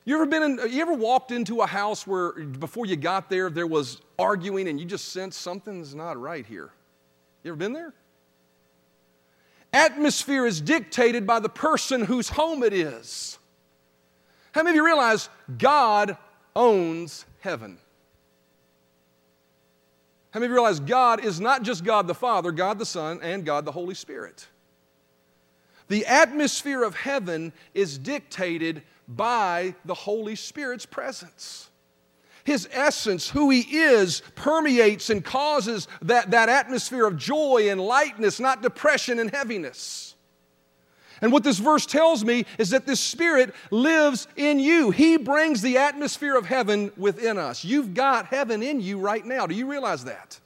You 0.05 0.17
ever 0.17 0.27
been 0.27 0.43
in, 0.43 0.71
you 0.71 0.83
ever 0.83 0.93
walked 0.93 1.33
into 1.33 1.63
a 1.63 1.67
house 1.67 2.07
where 2.07 2.33
before 2.33 2.85
you 2.87 2.95
got 2.95 3.31
there 3.31 3.49
there 3.49 3.67
was 3.67 4.01
arguing 4.19 4.69
and 4.69 4.79
you 4.79 4.85
just 4.85 5.09
sensed 5.09 5.41
something's 5.41 5.95
not 5.95 6.21
right 6.21 6.45
here? 6.45 6.71
You 7.43 7.51
ever 7.51 7.57
been 7.57 7.73
there? 7.73 7.95
Atmosphere 9.73 10.47
is 10.47 10.61
dictated 10.61 11.27
by 11.27 11.41
the 11.41 11.49
person 11.49 12.03
whose 12.03 12.29
home 12.29 12.63
it 12.63 12.73
is. 12.73 13.39
How 14.53 14.63
many 14.63 14.71
of 14.71 14.77
you 14.77 14.85
realize 14.85 15.29
God 15.59 16.17
owns 16.55 17.25
heaven? 17.41 17.79
How 20.35 20.40
many 20.40 20.47
of 20.47 20.51
you 20.51 20.55
realize 20.57 20.81
God 20.81 21.25
is 21.25 21.38
not 21.38 21.62
just 21.62 21.85
God 21.85 22.09
the 22.09 22.14
Father, 22.14 22.51
God 22.51 22.81
the 22.81 22.85
Son, 22.85 23.20
and 23.23 23.47
God 23.47 23.64
the 23.64 23.70
Holy 23.70 23.94
Spirit? 23.94 24.49
The 25.87 26.05
atmosphere 26.07 26.83
of 26.83 26.97
heaven 26.97 27.53
is 27.73 27.99
dictated 27.99 28.83
by 29.07 29.77
the 29.85 29.94
Holy 29.94 30.35
Spirit's 30.35 30.87
presence. 30.87 31.70
His 32.42 32.68
essence, 32.73 33.31
who 33.31 33.49
He 33.51 33.61
is, 33.61 34.23
permeates 34.35 35.09
and 35.09 35.25
causes 35.25 35.87
that, 36.03 36.33
that 36.33 36.49
atmosphere 36.49 37.07
of 37.07 37.16
joy 37.16 37.68
and 37.70 37.81
lightness, 37.81 38.40
not 38.40 38.61
depression 38.61 39.20
and 39.20 39.31
heaviness. 39.31 40.13
And 41.20 41.33
what 41.33 41.44
this 41.44 41.59
verse 41.59 41.87
tells 41.87 42.24
me 42.24 42.46
is 42.59 42.70
that 42.70 42.87
this 42.87 43.00
Spirit 43.00 43.55
lives 43.70 44.29
in 44.37 44.59
you. 44.59 44.90
He 44.90 45.16
brings 45.16 45.62
the 45.62 45.79
atmosphere 45.79 46.37
of 46.37 46.46
heaven 46.46 46.92
within 46.96 47.38
us. 47.38 47.64
You've 47.64 47.94
got 47.94 48.27
heaven 48.27 48.62
in 48.62 48.81
you 48.81 48.98
right 48.98 49.24
now. 49.24 49.46
Do 49.46 49.55
you 49.55 49.66
realize 49.66 50.05
that? 50.05 50.38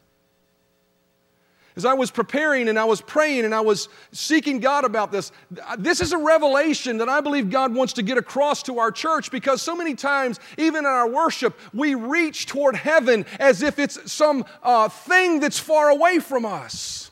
As 1.78 1.84
I 1.84 1.94
was 1.94 2.10
preparing 2.10 2.68
and 2.68 2.76
I 2.76 2.84
was 2.86 3.00
praying 3.00 3.44
and 3.44 3.54
I 3.54 3.60
was 3.60 3.88
seeking 4.10 4.58
God 4.58 4.84
about 4.84 5.12
this, 5.12 5.30
this 5.78 6.00
is 6.00 6.12
a 6.12 6.18
revelation 6.18 6.98
that 6.98 7.08
I 7.08 7.20
believe 7.20 7.50
God 7.50 7.72
wants 7.72 7.92
to 7.92 8.02
get 8.02 8.18
across 8.18 8.64
to 8.64 8.80
our 8.80 8.90
church 8.90 9.30
because 9.30 9.62
so 9.62 9.76
many 9.76 9.94
times, 9.94 10.40
even 10.58 10.80
in 10.80 10.86
our 10.86 11.08
worship, 11.08 11.56
we 11.72 11.94
reach 11.94 12.46
toward 12.46 12.74
heaven 12.74 13.24
as 13.38 13.62
if 13.62 13.78
it's 13.78 14.10
some 14.10 14.44
uh, 14.64 14.88
thing 14.88 15.38
that's 15.38 15.60
far 15.60 15.88
away 15.90 16.18
from 16.18 16.44
us. 16.44 17.07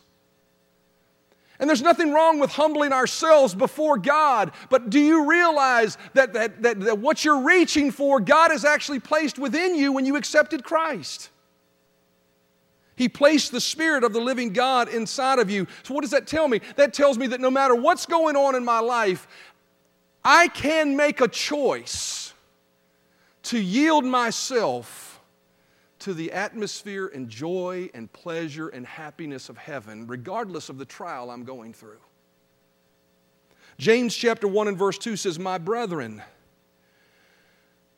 And 1.58 1.68
there's 1.68 1.82
nothing 1.82 2.12
wrong 2.12 2.38
with 2.38 2.50
humbling 2.50 2.92
ourselves 2.92 3.54
before 3.54 3.96
God, 3.96 4.52
but 4.68 4.90
do 4.90 5.00
you 5.00 5.28
realize 5.28 5.96
that, 6.14 6.32
that, 6.34 6.62
that, 6.62 6.80
that, 6.80 6.98
what 6.98 7.24
you're 7.24 7.40
reaching 7.40 7.90
for, 7.90 8.20
God 8.20 8.50
has 8.50 8.64
actually 8.64 9.00
placed 9.00 9.38
within 9.38 9.74
you 9.74 9.92
when 9.92 10.04
you 10.04 10.16
accepted 10.16 10.64
Christ? 10.64 11.30
He 12.94 13.08
placed 13.08 13.52
the 13.52 13.60
Spirit 13.60 14.04
of 14.04 14.12
the 14.12 14.20
living 14.20 14.52
God 14.52 14.88
inside 14.88 15.38
of 15.38 15.50
you. 15.50 15.66
So, 15.82 15.94
what 15.94 16.00
does 16.00 16.10
that 16.12 16.26
tell 16.26 16.48
me? 16.48 16.60
That 16.76 16.94
tells 16.94 17.18
me 17.18 17.26
that 17.28 17.40
no 17.40 17.50
matter 17.50 17.74
what's 17.74 18.06
going 18.06 18.36
on 18.36 18.54
in 18.54 18.64
my 18.64 18.80
life, 18.80 19.28
I 20.24 20.48
can 20.48 20.96
make 20.96 21.20
a 21.20 21.28
choice 21.28 22.32
to 23.44 23.60
yield 23.60 24.04
myself 24.04 25.15
to 26.06 26.14
the 26.14 26.32
atmosphere 26.32 27.08
and 27.08 27.28
joy 27.28 27.90
and 27.92 28.12
pleasure 28.12 28.68
and 28.68 28.86
happiness 28.86 29.48
of 29.48 29.58
heaven, 29.58 30.06
regardless 30.06 30.68
of 30.68 30.78
the 30.78 30.84
trial 30.84 31.30
I'm 31.30 31.44
going 31.44 31.72
through. 31.72 31.98
James 33.78 34.14
chapter 34.14 34.48
1 34.48 34.68
and 34.68 34.78
verse 34.78 34.98
2 34.98 35.16
says, 35.16 35.38
My 35.38 35.58
brethren, 35.58 36.22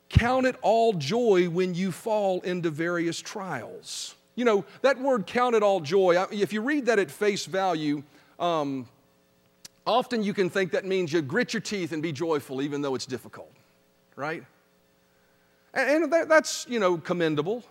count 0.09 0.47
it 0.47 0.57
all 0.63 0.93
joy 0.93 1.49
when 1.49 1.75
you 1.75 1.93
fall 1.93 2.41
into 2.41 2.71
various 2.71 3.21
trials 3.21 4.15
you 4.39 4.45
know, 4.45 4.65
that 4.83 5.01
word 5.01 5.27
count 5.27 5.57
it 5.57 5.65
all 5.65 5.81
joy, 5.81 6.25
if 6.31 6.53
you 6.53 6.61
read 6.61 6.87
that 6.87 7.01
at 7.01 7.11
face 7.11 7.45
value, 7.45 8.05
um, 8.39 8.89
often 9.85 10.23
you 10.23 10.33
can 10.33 10.49
think 10.49 10.71
that 10.71 10.85
means 10.85 11.13
you 11.13 11.21
grit 11.23 11.53
your 11.53 11.61
teeth 11.61 11.91
and 11.91 12.01
be 12.01 12.13
joyful 12.13 12.63
even 12.63 12.81
though 12.81 12.95
it's 12.95 13.05
difficult, 13.05 13.51
right? 14.15 14.45
And, 15.75 16.05
and 16.05 16.13
that, 16.13 16.29
that's, 16.29 16.69
you 16.69 16.79
know, 16.79 16.99
commendable. 16.99 17.65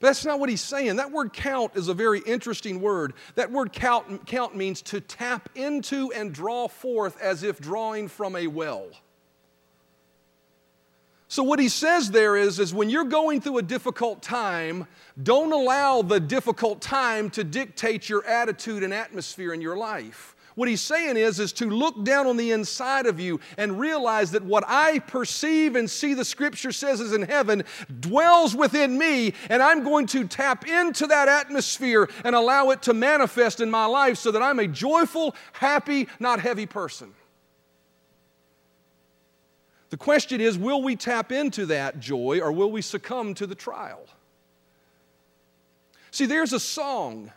But 0.00 0.08
that's 0.08 0.24
not 0.24 0.38
what 0.38 0.48
he's 0.48 0.60
saying. 0.60 0.96
That 0.96 1.10
word 1.10 1.32
count 1.32 1.72
is 1.74 1.88
a 1.88 1.94
very 1.94 2.20
interesting 2.20 2.80
word. 2.80 3.14
That 3.34 3.50
word 3.50 3.72
count, 3.72 4.26
count 4.26 4.54
means 4.54 4.80
to 4.82 5.00
tap 5.00 5.48
into 5.54 6.12
and 6.12 6.32
draw 6.32 6.68
forth 6.68 7.20
as 7.20 7.42
if 7.42 7.60
drawing 7.60 8.08
from 8.08 8.36
a 8.36 8.46
well. 8.46 8.88
So, 11.30 11.42
what 11.42 11.58
he 11.58 11.68
says 11.68 12.10
there 12.10 12.36
is, 12.36 12.58
is 12.58 12.72
when 12.72 12.88
you're 12.88 13.04
going 13.04 13.42
through 13.42 13.58
a 13.58 13.62
difficult 13.62 14.22
time, 14.22 14.86
don't 15.22 15.52
allow 15.52 16.00
the 16.00 16.20
difficult 16.20 16.80
time 16.80 17.28
to 17.30 17.44
dictate 17.44 18.08
your 18.08 18.24
attitude 18.24 18.82
and 18.82 18.94
atmosphere 18.94 19.52
in 19.52 19.60
your 19.60 19.76
life. 19.76 20.34
What 20.58 20.68
he's 20.68 20.80
saying 20.80 21.16
is, 21.16 21.38
is 21.38 21.52
to 21.52 21.70
look 21.70 22.02
down 22.02 22.26
on 22.26 22.36
the 22.36 22.50
inside 22.50 23.06
of 23.06 23.20
you 23.20 23.38
and 23.56 23.78
realize 23.78 24.32
that 24.32 24.42
what 24.42 24.64
I 24.66 24.98
perceive 24.98 25.76
and 25.76 25.88
see 25.88 26.14
the 26.14 26.24
scripture 26.24 26.72
says 26.72 27.00
is 27.00 27.12
in 27.12 27.22
heaven 27.22 27.62
dwells 28.00 28.56
within 28.56 28.98
me, 28.98 29.34
and 29.50 29.62
I'm 29.62 29.84
going 29.84 30.08
to 30.08 30.26
tap 30.26 30.66
into 30.66 31.06
that 31.06 31.28
atmosphere 31.28 32.10
and 32.24 32.34
allow 32.34 32.70
it 32.70 32.82
to 32.82 32.92
manifest 32.92 33.60
in 33.60 33.70
my 33.70 33.86
life 33.86 34.18
so 34.18 34.32
that 34.32 34.42
I'm 34.42 34.58
a 34.58 34.66
joyful, 34.66 35.36
happy, 35.52 36.08
not 36.18 36.40
heavy 36.40 36.66
person. 36.66 37.14
The 39.90 39.96
question 39.96 40.40
is 40.40 40.58
will 40.58 40.82
we 40.82 40.96
tap 40.96 41.30
into 41.30 41.66
that 41.66 42.00
joy 42.00 42.40
or 42.40 42.50
will 42.50 42.72
we 42.72 42.82
succumb 42.82 43.34
to 43.34 43.46
the 43.46 43.54
trial? 43.54 44.04
See, 46.10 46.26
there's 46.26 46.52
a 46.52 46.58
song 46.58 47.30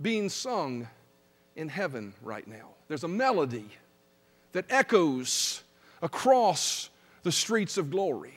being 0.00 0.28
sung 0.28 0.86
in 1.56 1.68
heaven 1.68 2.14
right 2.22 2.46
now. 2.46 2.68
There's 2.88 3.04
a 3.04 3.08
melody 3.08 3.68
that 4.52 4.64
echoes 4.70 5.62
across 6.02 6.90
the 7.22 7.32
streets 7.32 7.76
of 7.76 7.90
glory. 7.90 8.34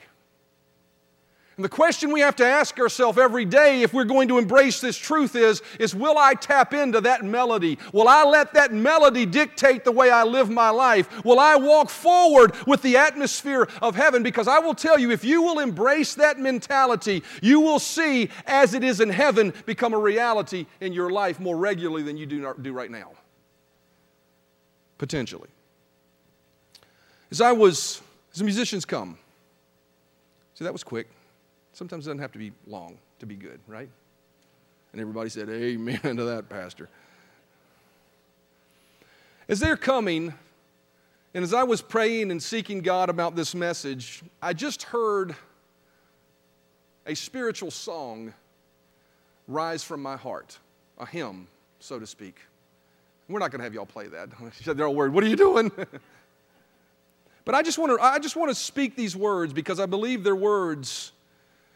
And 1.55 1.63
the 1.63 1.69
question 1.69 2.11
we 2.11 2.21
have 2.21 2.35
to 2.37 2.45
ask 2.45 2.79
ourselves 2.79 3.19
every 3.19 3.45
day 3.45 3.83
if 3.83 3.93
we're 3.93 4.05
going 4.05 4.27
to 4.29 4.39
embrace 4.39 4.81
this 4.81 4.97
truth 4.97 5.35
is, 5.35 5.61
is 5.79 5.93
will 5.93 6.17
I 6.17 6.33
tap 6.33 6.73
into 6.73 6.99
that 7.01 7.23
melody? 7.23 7.77
Will 7.91 8.07
I 8.07 8.23
let 8.23 8.55
that 8.55 8.73
melody 8.73 9.27
dictate 9.27 9.83
the 9.83 9.91
way 9.91 10.09
I 10.09 10.23
live 10.23 10.49
my 10.49 10.71
life? 10.71 11.23
Will 11.23 11.39
I 11.39 11.55
walk 11.55 11.91
forward 11.91 12.55
with 12.65 12.81
the 12.81 12.97
atmosphere 12.97 13.67
of 13.83 13.95
heaven? 13.95 14.23
Because 14.23 14.47
I 14.47 14.57
will 14.57 14.73
tell 14.73 14.97
you, 14.97 15.11
if 15.11 15.23
you 15.23 15.43
will 15.43 15.59
embrace 15.59 16.15
that 16.15 16.39
mentality, 16.39 17.21
you 17.43 17.59
will 17.59 17.79
see 17.79 18.29
as 18.47 18.73
it 18.73 18.83
is 18.83 18.99
in 18.99 19.09
heaven 19.09 19.53
become 19.67 19.93
a 19.93 19.99
reality 19.99 20.65
in 20.81 20.91
your 20.91 21.11
life 21.11 21.39
more 21.39 21.55
regularly 21.55 22.01
than 22.01 22.17
you 22.17 22.25
do, 22.25 22.55
do 22.63 22.73
right 22.73 22.89
now. 22.89 23.11
Potentially. 24.97 25.49
As 27.29 27.41
I 27.41 27.51
was, 27.51 28.01
as 28.31 28.39
the 28.39 28.43
musicians 28.43 28.85
come, 28.85 29.19
see, 30.55 30.63
that 30.63 30.73
was 30.73 30.83
quick. 30.83 31.07
Sometimes 31.73 32.05
it 32.05 32.09
doesn't 32.11 32.19
have 32.19 32.31
to 32.31 32.39
be 32.39 32.51
long 32.67 32.97
to 33.19 33.25
be 33.25 33.35
good, 33.35 33.59
right? 33.67 33.89
And 34.91 35.01
everybody 35.01 35.29
said, 35.29 35.49
Amen 35.49 35.99
to 36.17 36.23
that, 36.23 36.47
Pastor. 36.47 36.87
As 39.49 39.59
they're 39.59 39.75
coming, 39.75 40.33
and 41.33 41.43
as 41.43 41.53
I 41.53 41.63
was 41.63 41.81
praying 41.81 42.31
and 42.31 42.41
seeking 42.41 42.81
God 42.81 43.09
about 43.09 43.35
this 43.35 43.55
message, 43.55 44.23
I 44.41 44.53
just 44.53 44.83
heard 44.83 45.35
a 47.05 47.15
spiritual 47.15 47.71
song 47.71 48.33
rise 49.47 49.83
from 49.83 50.01
my 50.01 50.15
heart, 50.15 50.57
a 50.99 51.05
hymn, 51.05 51.47
so 51.79 51.99
to 51.99 52.07
speak. 52.07 52.39
We're 53.27 53.39
not 53.39 53.51
going 53.51 53.59
to 53.59 53.63
have 53.63 53.73
y'all 53.73 53.85
play 53.85 54.07
that. 54.07 54.29
She 54.55 54.63
said 54.63 54.77
they're 54.77 54.85
all 54.85 54.95
worried. 54.95 55.13
What 55.13 55.23
are 55.23 55.27
you 55.27 55.35
doing? 55.35 55.71
but 57.45 57.55
I 57.55 57.63
just 57.63 57.79
want 57.79 57.97
to 57.97 58.05
I 58.05 58.19
just 58.19 58.35
want 58.35 58.49
to 58.49 58.55
speak 58.55 58.95
these 58.95 59.15
words 59.15 59.53
because 59.53 59.79
I 59.79 59.87
believe 59.87 60.23
they're 60.23 60.35
words 60.35 61.12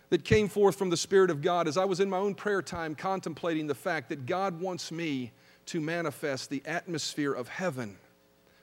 that 0.10 0.24
came 0.24 0.48
forth 0.48 0.78
from 0.78 0.90
the 0.90 0.98
Spirit 0.98 1.30
of 1.30 1.42
God 1.42 1.68
as 1.68 1.78
I 1.78 1.86
was 1.86 2.00
in 2.00 2.10
my 2.10 2.18
own 2.18 2.34
prayer 2.34 2.62
time 2.62 2.96
contemplating 2.96 3.68
the 3.68 3.76
fact 3.76 4.10
that 4.10 4.26
God 4.26 4.60
wants 4.60 4.92
me 4.92 5.32
to 5.68 5.82
manifest 5.82 6.50
the 6.50 6.62
atmosphere 6.66 7.34
of 7.34 7.50
heaven, 7.50 7.98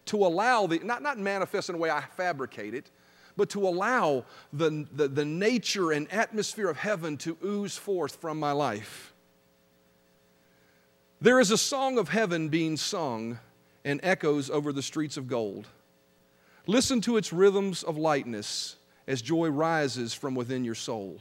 to 0.07 0.25
allow 0.25 0.67
the, 0.67 0.79
not, 0.79 1.03
not 1.03 1.19
manifest 1.19 1.69
in 1.69 1.75
a 1.75 1.79
way 1.79 1.91
I 1.91 2.01
fabricate 2.17 2.75
it, 2.75 2.91
but 3.37 3.51
to 3.51 3.67
allow 3.67 4.25
the, 4.53 4.87
the, 4.93 5.09
the 5.09 5.25
nature 5.25 5.93
and 5.93 6.11
atmosphere 6.13 6.71
of 6.71 6.79
heaven 6.79 7.17
to 7.19 7.37
ooze 7.45 7.77
forth 7.77 8.17
from 8.17 8.39
my 8.39 8.53
life. 8.53 9.13
There 11.21 11.41
is 11.41 11.51
a 11.51 11.59
song 11.59 11.99
of 11.99 12.09
heaven 12.09 12.49
being 12.49 12.77
sung 12.77 13.39
and 13.85 14.01
echoes 14.03 14.51
over 14.51 14.73
the 14.73 14.83
streets 14.83 15.17
of 15.17 15.29
gold. 15.29 15.67
Listen 16.67 17.01
to 17.03 17.17
its 17.17 17.33
rhythms 17.33 17.83
of 17.83 17.99
lightness 17.99 18.77
as 19.07 19.21
joy 19.21 19.49
rises 19.49 20.15
from 20.15 20.35
within 20.35 20.65
your 20.65 20.75
soul. 20.75 21.21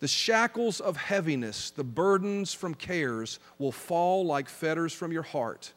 The 0.00 0.08
shackles 0.08 0.80
of 0.80 0.96
heaviness, 0.96 1.70
the 1.70 1.84
burdens 1.84 2.54
from 2.54 2.74
cares 2.74 3.38
will 3.58 3.72
fall 3.72 4.24
like 4.24 4.48
fetters 4.48 4.92
from 4.92 5.12
your 5.12 5.22
heart 5.22 5.72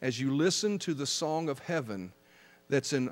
as 0.00 0.20
you 0.20 0.34
listen 0.34 0.78
to 0.78 0.94
the 0.94 1.06
song 1.06 1.48
of 1.48 1.58
heaven 1.58 2.12
that's 2.68 2.92
in, 2.92 3.10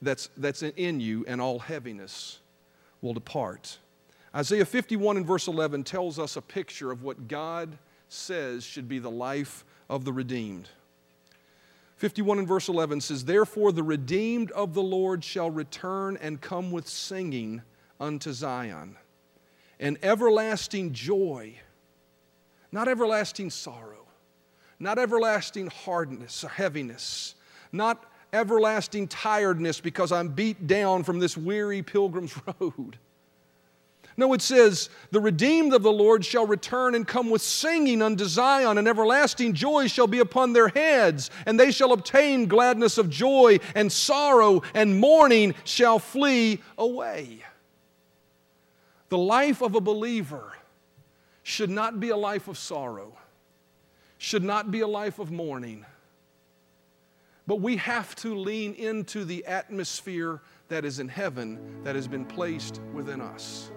that's, 0.00 0.30
that's 0.36 0.62
in 0.62 1.00
you, 1.00 1.24
and 1.28 1.40
all 1.40 1.58
heaviness 1.58 2.40
will 3.02 3.12
depart. 3.12 3.78
Isaiah 4.34 4.64
51 4.64 5.18
and 5.18 5.26
verse 5.26 5.46
11 5.46 5.84
tells 5.84 6.18
us 6.18 6.36
a 6.36 6.42
picture 6.42 6.90
of 6.90 7.02
what 7.02 7.28
God 7.28 7.76
says 8.08 8.64
should 8.64 8.88
be 8.88 8.98
the 8.98 9.10
life 9.10 9.64
of 9.90 10.04
the 10.04 10.12
redeemed. 10.12 10.68
51 11.96 12.38
and 12.40 12.48
verse 12.48 12.68
11 12.68 13.00
says, 13.00 13.24
Therefore 13.24 13.72
the 13.72 13.82
redeemed 13.82 14.50
of 14.52 14.74
the 14.74 14.82
Lord 14.82 15.24
shall 15.24 15.50
return 15.50 16.18
and 16.20 16.40
come 16.40 16.70
with 16.70 16.86
singing 16.86 17.62
unto 18.00 18.32
Zion, 18.32 18.96
and 19.80 19.98
everlasting 20.02 20.92
joy, 20.92 21.54
not 22.72 22.88
everlasting 22.88 23.50
sorrow, 23.50 24.06
not 24.78 24.98
everlasting 24.98 25.68
hardness 25.68 26.44
or 26.44 26.48
heaviness, 26.48 27.34
not 27.72 28.04
everlasting 28.32 29.08
tiredness 29.08 29.80
because 29.80 30.12
I'm 30.12 30.28
beat 30.28 30.66
down 30.66 31.04
from 31.04 31.18
this 31.18 31.36
weary 31.36 31.82
pilgrim's 31.82 32.34
road. 32.60 32.98
No, 34.18 34.32
it 34.32 34.40
says, 34.40 34.88
The 35.10 35.20
redeemed 35.20 35.74
of 35.74 35.82
the 35.82 35.92
Lord 35.92 36.24
shall 36.24 36.46
return 36.46 36.94
and 36.94 37.06
come 37.06 37.28
with 37.28 37.42
singing 37.42 38.00
unto 38.00 38.24
Zion, 38.24 38.78
and 38.78 38.88
everlasting 38.88 39.52
joy 39.52 39.88
shall 39.88 40.06
be 40.06 40.20
upon 40.20 40.52
their 40.52 40.68
heads, 40.68 41.30
and 41.44 41.60
they 41.60 41.70
shall 41.70 41.92
obtain 41.92 42.46
gladness 42.46 42.96
of 42.96 43.10
joy, 43.10 43.58
and 43.74 43.92
sorrow 43.92 44.62
and 44.74 44.98
mourning 44.98 45.54
shall 45.64 45.98
flee 45.98 46.62
away. 46.78 47.42
The 49.08 49.18
life 49.18 49.62
of 49.62 49.74
a 49.74 49.80
believer 49.80 50.52
should 51.42 51.70
not 51.70 52.00
be 52.00 52.08
a 52.08 52.16
life 52.16 52.48
of 52.48 52.58
sorrow, 52.58 53.16
should 54.18 54.42
not 54.42 54.70
be 54.70 54.80
a 54.80 54.86
life 54.86 55.18
of 55.18 55.30
mourning. 55.30 55.86
But 57.46 57.60
we 57.60 57.76
have 57.76 58.16
to 58.16 58.34
lean 58.34 58.74
into 58.74 59.24
the 59.24 59.44
atmosphere 59.46 60.42
that 60.68 60.84
is 60.84 60.98
in 60.98 61.08
heaven 61.08 61.84
that 61.84 61.94
has 61.94 62.08
been 62.08 62.24
placed 62.24 62.80
within 62.92 63.20
us. 63.20 63.70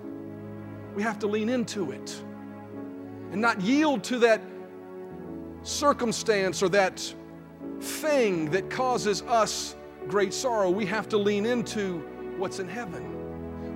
We 0.96 1.04
have 1.04 1.20
to 1.20 1.28
lean 1.28 1.50
into 1.50 1.92
it 1.92 2.20
and 3.32 3.40
not 3.40 3.62
yield 3.62 4.04
to 4.06 4.18
that 4.20 4.42
circumstance 5.62 6.64
or 6.64 6.70
that 6.70 7.14
thing 7.80 8.50
that 8.50 8.72
causes 8.72 9.22
us 9.24 9.76
great 10.08 10.34
sorrow. 10.34 10.72
We 10.72 10.88
have 10.88 11.08
to 11.10 11.18
lean 11.18 11.46
into 11.46 12.00
what's 12.38 12.58
in 12.58 12.68
heaven. 12.68 13.09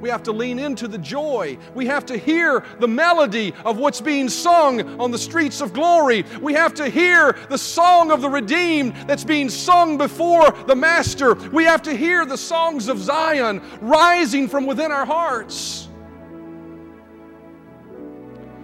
We 0.04 0.10
have 0.10 0.24
to 0.24 0.34
lean 0.34 0.60
into 0.60 0.90
the 0.90 0.98
joy. 0.98 1.58
We 1.74 1.86
have 1.86 2.06
to 2.08 2.18
hear 2.18 2.66
the 2.82 2.90
melody 2.90 3.54
of 3.64 3.78
what's 3.78 4.02
being 4.02 4.28
sung 4.28 5.00
on 5.00 5.12
the 5.12 5.18
streets 5.18 5.62
of 5.62 5.72
glory. 5.72 6.26
We 6.42 6.52
have 6.56 6.74
to 6.74 6.90
hear 6.90 7.38
the 7.48 7.58
song 7.58 8.12
of 8.12 8.20
the 8.20 8.28
redeemed 8.28 8.98
that's 9.08 9.24
being 9.24 9.48
sung 9.48 9.98
before 9.98 10.52
the 10.68 10.76
Master. 10.76 11.36
We 11.36 11.64
have 11.64 11.82
to 11.84 11.96
hear 11.96 12.26
the 12.26 12.38
songs 12.38 12.90
of 12.90 13.00
Zion 13.00 13.62
rising 13.80 14.50
from 14.50 14.66
within 14.66 14.92
our 14.92 15.06
hearts. 15.06 15.88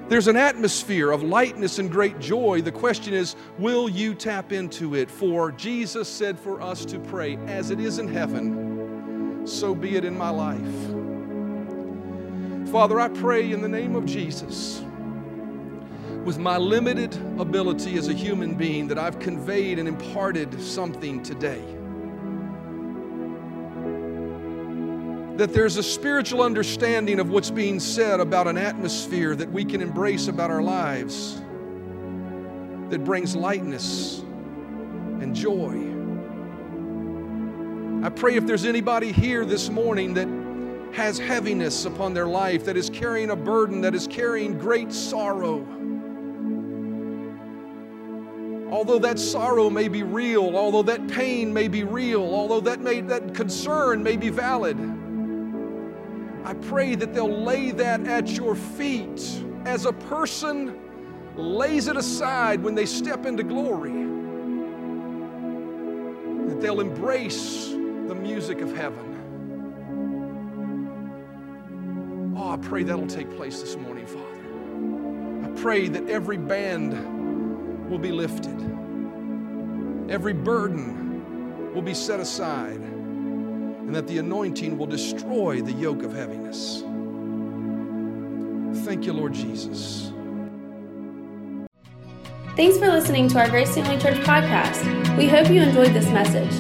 There's 0.10 0.28
an 0.28 0.36
atmosphere 0.36 1.10
of 1.10 1.24
lightness 1.24 1.80
and 1.80 1.90
great 1.90 2.20
joy. 2.20 2.62
The 2.64 2.74
question 2.74 3.14
is, 3.14 3.38
will 3.58 3.88
you 3.88 4.14
tap 4.14 4.52
into 4.52 4.94
it? 4.94 5.10
For 5.10 5.54
Jesus 5.54 6.10
said 6.10 6.38
for 6.38 6.62
us 6.62 6.84
to 6.84 7.00
pray, 7.00 7.38
as 7.48 7.72
it 7.72 7.80
is 7.80 7.98
in 7.98 8.10
heaven, 8.10 9.48
so 9.48 9.74
be 9.74 9.96
it 9.96 10.04
in 10.04 10.18
my 10.18 10.32
life. 10.32 10.99
Father, 12.72 13.00
I 13.00 13.08
pray 13.08 13.52
in 13.52 13.62
the 13.62 13.68
name 13.68 13.96
of 13.96 14.06
Jesus, 14.06 14.84
with 16.24 16.38
my 16.38 16.58
limited 16.58 17.16
ability 17.40 17.98
as 17.98 18.10
a 18.10 18.14
human 18.14 18.54
being, 18.54 18.88
that 18.90 19.00
I've 19.00 19.18
conveyed 19.18 19.80
and 19.80 19.88
imparted 19.88 20.62
something 20.62 21.24
today. 21.24 21.64
that 25.40 25.54
there's 25.54 25.78
a 25.78 25.84
spiritual 25.84 26.42
understanding 26.42 27.18
of 27.18 27.30
what's 27.30 27.50
being 27.50 27.80
said 27.80 28.20
about 28.20 28.46
an 28.46 28.58
atmosphere 28.58 29.38
that 29.38 29.50
we 29.50 29.64
can 29.64 29.82
embrace 29.82 30.28
about 30.28 30.52
our 30.52 30.62
lives 30.62 31.42
that 32.90 33.02
brings 33.06 33.38
lightness 33.38 34.20
and 35.22 35.34
joy. 35.34 35.78
I 38.06 38.10
pray 38.10 38.36
if 38.36 38.46
there's 38.46 38.66
anybody 38.66 39.14
here 39.14 39.46
this 39.46 39.70
morning 39.70 40.14
that 40.16 40.28
has 40.94 41.20
heaviness 41.20 41.86
upon 41.86 42.14
their 42.14 42.28
life, 42.28 42.66
that 42.66 42.78
is 42.78 42.90
carrying 42.90 43.30
a 43.30 43.36
burden, 43.36 43.82
that 43.82 43.96
is 43.96 44.08
carrying 44.08 44.58
great 44.58 44.92
sorrow. 44.92 45.66
Although 48.72 49.00
that 49.00 49.18
sorrow 49.18 49.70
may 49.70 49.88
be 49.88 50.04
real, 50.04 50.56
although 50.56 50.84
that 50.84 51.08
pain 51.08 51.52
may 51.52 51.68
be 51.68 51.84
real, 51.84 52.22
although 52.22 52.60
that, 52.62 52.82
may, 52.82 53.02
that 53.02 53.34
concern 53.34 54.04
may 54.04 54.16
be 54.16 54.30
valid, 54.30 54.78
I 56.46 56.54
pray 56.54 56.96
that 56.96 57.14
they'll 57.14 57.44
lay 57.44 57.72
that 57.72 58.06
at 58.08 58.30
your 58.30 58.56
feet 58.56 59.44
as 59.66 59.86
a 59.86 59.94
person 59.94 60.80
lays 61.36 61.88
it 61.88 61.98
aside 61.98 62.62
when 62.64 62.76
they 62.76 62.86
step 62.86 63.26
into 63.26 63.44
glory. 63.44 63.92
That 66.50 66.62
they'll 66.62 66.82
embrace 66.82 67.70
the 67.70 68.16
music 68.16 68.62
of 68.62 68.76
heaven. 68.76 69.09
Oh, 72.50 72.54
I 72.54 72.58
pray 72.58 72.82
that'll 72.82 73.06
take 73.06 73.30
place 73.36 73.62
this 73.62 73.76
morning, 73.76 74.08
Father. 74.08 75.46
I 75.46 75.62
pray 75.62 75.88
that 75.88 76.10
every 76.10 76.38
band 76.38 76.94
will 77.88 78.00
be 78.00 78.12
lifted, 78.12 78.60
every 80.10 80.34
burden 80.34 81.76
will 81.76 81.84
be 81.84 81.94
set 81.94 82.20
aside 82.20 82.80
and 82.80 83.94
that 83.96 84.08
the 84.08 84.18
anointing 84.18 84.80
will 84.80 84.88
destroy 84.88 85.62
the 85.62 85.74
yoke 85.74 86.02
of 86.02 86.12
heaviness. 86.12 86.82
Thank 88.84 89.06
you, 89.06 89.14
Lord 89.14 89.34
Jesus. 89.36 90.12
Thanks 92.56 92.80
for 92.80 92.88
listening 92.88 93.28
to 93.28 93.40
our 93.42 93.50
Grace 93.50 93.76
Family 93.76 94.00
Church 94.00 94.18
podcast. 94.26 95.18
We 95.18 95.28
hope 95.28 95.52
you 95.52 95.62
enjoyed 95.62 95.94
this 95.94 96.10
message. 96.10 96.52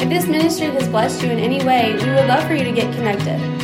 If 0.00 0.08
this 0.08 0.26
ministry 0.26 0.68
has 0.68 0.88
blessed 0.88 1.22
you 1.22 1.30
in 1.30 1.38
any 1.38 1.62
way, 1.66 1.92
we 1.92 2.08
would 2.08 2.28
love 2.28 2.46
for 2.48 2.54
you 2.54 2.64
to 2.64 2.72
get 2.72 2.94
connected. 2.94 3.63